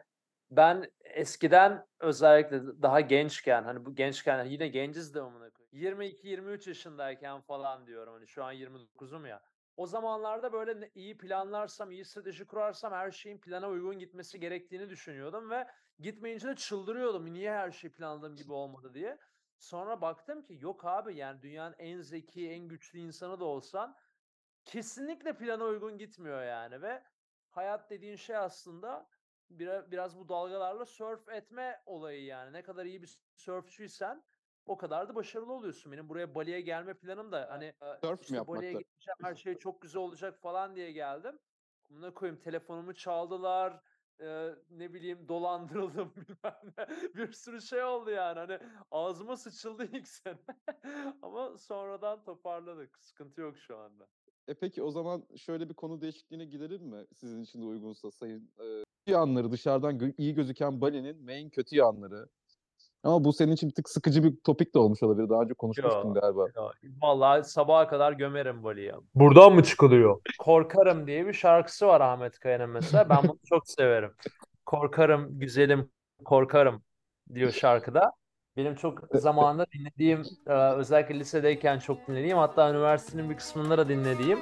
Ben 0.51 0.91
eskiden 1.03 1.85
özellikle 1.99 2.81
daha 2.81 3.01
gençken 3.01 3.63
hani 3.63 3.85
bu 3.85 3.95
gençken 3.95 4.45
yine 4.45 4.67
genciz 4.67 5.15
de 5.15 5.21
amına 5.21 5.49
koyayım. 5.49 5.71
22-23 5.71 6.67
yaşındayken 6.67 7.41
falan 7.41 7.87
diyorum 7.87 8.13
hani 8.13 8.27
şu 8.27 8.43
an 8.43 8.51
29'um 8.51 9.25
ya. 9.25 9.50
O 9.77 9.87
zamanlarda 9.87 10.53
böyle 10.53 10.91
iyi 10.95 11.17
planlarsam, 11.17 11.91
iyi 11.91 12.05
strateji 12.05 12.45
kurarsam 12.47 12.93
her 12.93 13.11
şeyin 13.11 13.41
plana 13.41 13.69
uygun 13.69 13.99
gitmesi 13.99 14.39
gerektiğini 14.39 14.89
düşünüyordum 14.89 15.49
ve 15.49 15.67
gitmeyince 15.99 16.47
de 16.47 16.55
çıldırıyordum. 16.55 17.33
Niye 17.33 17.51
her 17.51 17.71
şey 17.71 17.91
planladığım 17.91 18.35
gibi 18.35 18.53
olmadı 18.53 18.93
diye. 18.93 19.17
Sonra 19.57 20.01
baktım 20.01 20.43
ki 20.43 20.57
yok 20.61 20.85
abi 20.85 21.15
yani 21.15 21.41
dünyanın 21.41 21.75
en 21.79 22.01
zeki, 22.01 22.49
en 22.51 22.67
güçlü 22.67 22.99
insanı 22.99 23.39
da 23.39 23.45
olsan 23.45 23.95
kesinlikle 24.65 25.37
plana 25.37 25.65
uygun 25.65 25.97
gitmiyor 25.97 26.43
yani 26.43 26.81
ve 26.81 27.03
hayat 27.49 27.89
dediğin 27.89 28.15
şey 28.15 28.37
aslında 28.37 29.07
biraz, 29.49 29.91
biraz 29.91 30.17
bu 30.17 30.29
dalgalarla 30.29 30.85
surf 30.85 31.29
etme 31.29 31.83
olayı 31.85 32.23
yani. 32.25 32.53
Ne 32.53 32.63
kadar 32.63 32.85
iyi 32.85 33.01
bir 33.01 33.19
sörfçüysen 33.35 34.23
o 34.65 34.77
kadar 34.77 35.09
da 35.09 35.15
başarılı 35.15 35.53
oluyorsun. 35.53 35.91
Benim 35.91 36.09
buraya 36.09 36.35
Bali'ye 36.35 36.61
gelme 36.61 36.93
planım 36.93 37.31
da 37.31 37.47
hani 37.51 37.65
e, 37.65 37.99
Surf 38.03 38.21
işte 38.21 38.47
Bali'ye 38.47 38.71
gideceğim 38.71 39.17
her 39.21 39.35
şey 39.35 39.55
çok 39.59 39.81
güzel 39.81 40.01
olacak 40.01 40.41
falan 40.41 40.75
diye 40.75 40.91
geldim. 40.91 41.39
Buna 41.89 42.13
koyayım 42.13 42.41
telefonumu 42.41 42.93
çaldılar. 42.95 43.81
e, 44.21 44.49
ne 44.69 44.93
bileyim 44.93 45.27
dolandırıldım 45.27 46.13
bilmem 46.15 46.73
ne. 46.77 46.87
Bir 47.15 47.31
sürü 47.31 47.61
şey 47.61 47.83
oldu 47.83 48.09
yani. 48.09 48.39
Hani 48.39 48.59
ağzıma 48.91 49.37
sıçıldı 49.37 49.83
ilk 49.93 50.07
sene. 50.07 50.37
Ama 51.21 51.57
sonradan 51.57 52.23
toparladık. 52.23 52.97
Sıkıntı 52.99 53.41
yok 53.41 53.57
şu 53.57 53.77
anda. 53.77 54.07
E 54.47 54.53
peki 54.53 54.83
o 54.83 54.91
zaman 54.91 55.23
şöyle 55.37 55.69
bir 55.69 55.73
konu 55.73 56.01
değişikliğine 56.01 56.45
gidelim 56.45 56.81
mi? 56.83 57.05
Sizin 57.13 57.43
için 57.43 57.61
de 57.61 57.65
uygunsa 57.65 58.11
sayın. 58.11 58.53
Ee, 58.59 58.83
iyi 59.05 59.11
yanları 59.11 59.51
dışarıdan 59.51 59.97
gö- 59.97 60.13
iyi 60.17 60.33
gözüken 60.33 60.81
Bali'nin 60.81 61.25
main 61.25 61.49
kötü 61.49 61.75
yanları. 61.75 62.29
Ama 63.03 63.23
bu 63.23 63.33
senin 63.33 63.51
için 63.51 63.69
bir 63.69 63.75
tık 63.75 63.89
sıkıcı 63.89 64.23
bir 64.23 64.33
topik 64.43 64.75
de 64.75 64.79
olmuş 64.79 65.03
olabilir. 65.03 65.29
Daha 65.29 65.41
önce 65.41 65.53
konuşmuştun 65.53 66.07
Yo. 66.07 66.13
galiba. 66.13 66.47
Ya, 66.55 66.63
vallahi 67.01 67.43
sabaha 67.43 67.87
kadar 67.87 68.11
gömerim 68.13 68.63
Bali'yi. 68.63 68.91
Buradan 69.15 69.53
mı 69.53 69.63
çıkılıyor? 69.63 70.21
Korkarım 70.39 71.07
diye 71.07 71.27
bir 71.27 71.33
şarkısı 71.33 71.87
var 71.87 72.01
Ahmet 72.01 72.39
Kaya'nın 72.39 72.69
mesela. 72.69 73.09
Ben 73.09 73.17
bunu 73.23 73.37
çok 73.49 73.69
severim. 73.69 74.11
Korkarım, 74.65 75.39
güzelim, 75.39 75.89
korkarım 76.25 76.81
diyor 77.33 77.51
şarkıda. 77.51 78.11
Benim 78.57 78.75
çok 78.75 78.99
zamanında 79.13 79.65
dinlediğim, 79.73 80.23
e, 80.47 80.53
özellikle 80.53 81.19
lisedeyken 81.19 81.79
çok 81.79 82.07
dinlediğim, 82.07 82.37
hatta 82.37 82.69
üniversitenin 82.69 83.29
bir 83.29 83.37
kısmında 83.37 83.77
da 83.77 83.89
dinlediğim 83.89 84.39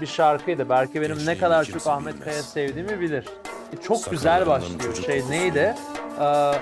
bir 0.00 0.06
şarkıydı. 0.06 0.68
Belki 0.68 1.02
benim 1.02 1.16
ne 1.26 1.38
kadar 1.38 1.64
çok 1.64 1.86
Ahmet. 1.86 2.20
Kaya 2.20 2.42
sevdiğimi 2.42 3.00
bilir. 3.00 3.24
E, 3.72 3.76
Çok 3.76 3.96
Sakın 3.96 4.10
güzel 4.12 4.46
başlıyor. 4.46 4.94
Şey 4.94 5.22
neydi? 5.30 5.74
E, 6.20 6.52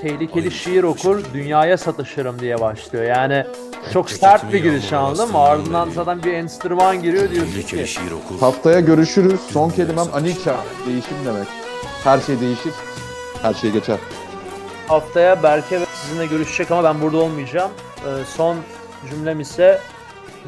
tehlikeli 0.00 0.50
şiir 0.50 0.82
okur, 0.82 1.24
dünyaya 1.34 1.76
satışırım 1.78 2.38
diye 2.38 2.60
başlıyor. 2.60 3.04
Yani 3.04 3.46
çok 3.92 4.10
sert 4.10 4.52
bir 4.52 4.62
giriş 4.62 4.92
anladın 4.92 5.32
mı? 5.32 5.38
Ardından 5.38 5.90
zaten 5.90 6.22
bir 6.22 6.32
enstrüman 6.32 7.02
giriyor 7.02 7.30
diyorsun 7.30 7.62
ki 7.62 7.86
şiir 7.86 8.10
okur. 8.10 8.40
Haftaya 8.40 8.80
görüşürüz. 8.80 9.40
Son 9.40 9.70
kelimem 9.70 10.06
Anika. 10.12 10.56
Değişim 10.86 11.16
demek. 11.26 11.46
Her 12.04 12.20
şey 12.20 12.40
değişir. 12.40 12.72
Her 13.42 13.54
şey 13.54 13.70
geçer. 13.70 13.98
haftaya 14.88 15.42
Berke 15.42 15.80
ve 15.80 15.84
sizinle 15.86 16.26
görüşecek 16.26 16.70
ama 16.70 16.84
ben 16.84 17.00
burada 17.00 17.16
olmayacağım. 17.16 17.70
Ee, 17.98 18.24
son 18.24 18.56
cümlem 19.10 19.40
ise 19.40 19.80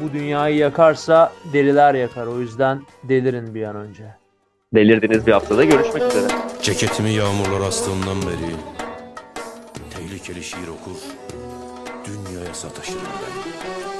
bu 0.01 0.13
dünyayı 0.13 0.55
yakarsa 0.55 1.31
deliler 1.53 1.93
yakar. 1.93 2.27
O 2.27 2.39
yüzden 2.39 2.81
delirin 3.03 3.55
bir 3.55 3.63
an 3.63 3.75
önce. 3.75 4.22
Delirdiğiniz 4.75 5.27
bir 5.27 5.31
haftada 5.31 5.63
görüşmek 5.63 6.03
üzere. 6.03 6.27
Ceketimi 6.61 7.11
yağmurlar 7.11 7.67
astığından 7.67 8.21
beri. 8.21 8.55
Tehlikeli 9.89 10.43
şiir 10.43 10.67
okur. 10.67 10.97
Dünyaya 12.05 12.53
sataşırım 12.53 13.01
ben. 13.01 13.92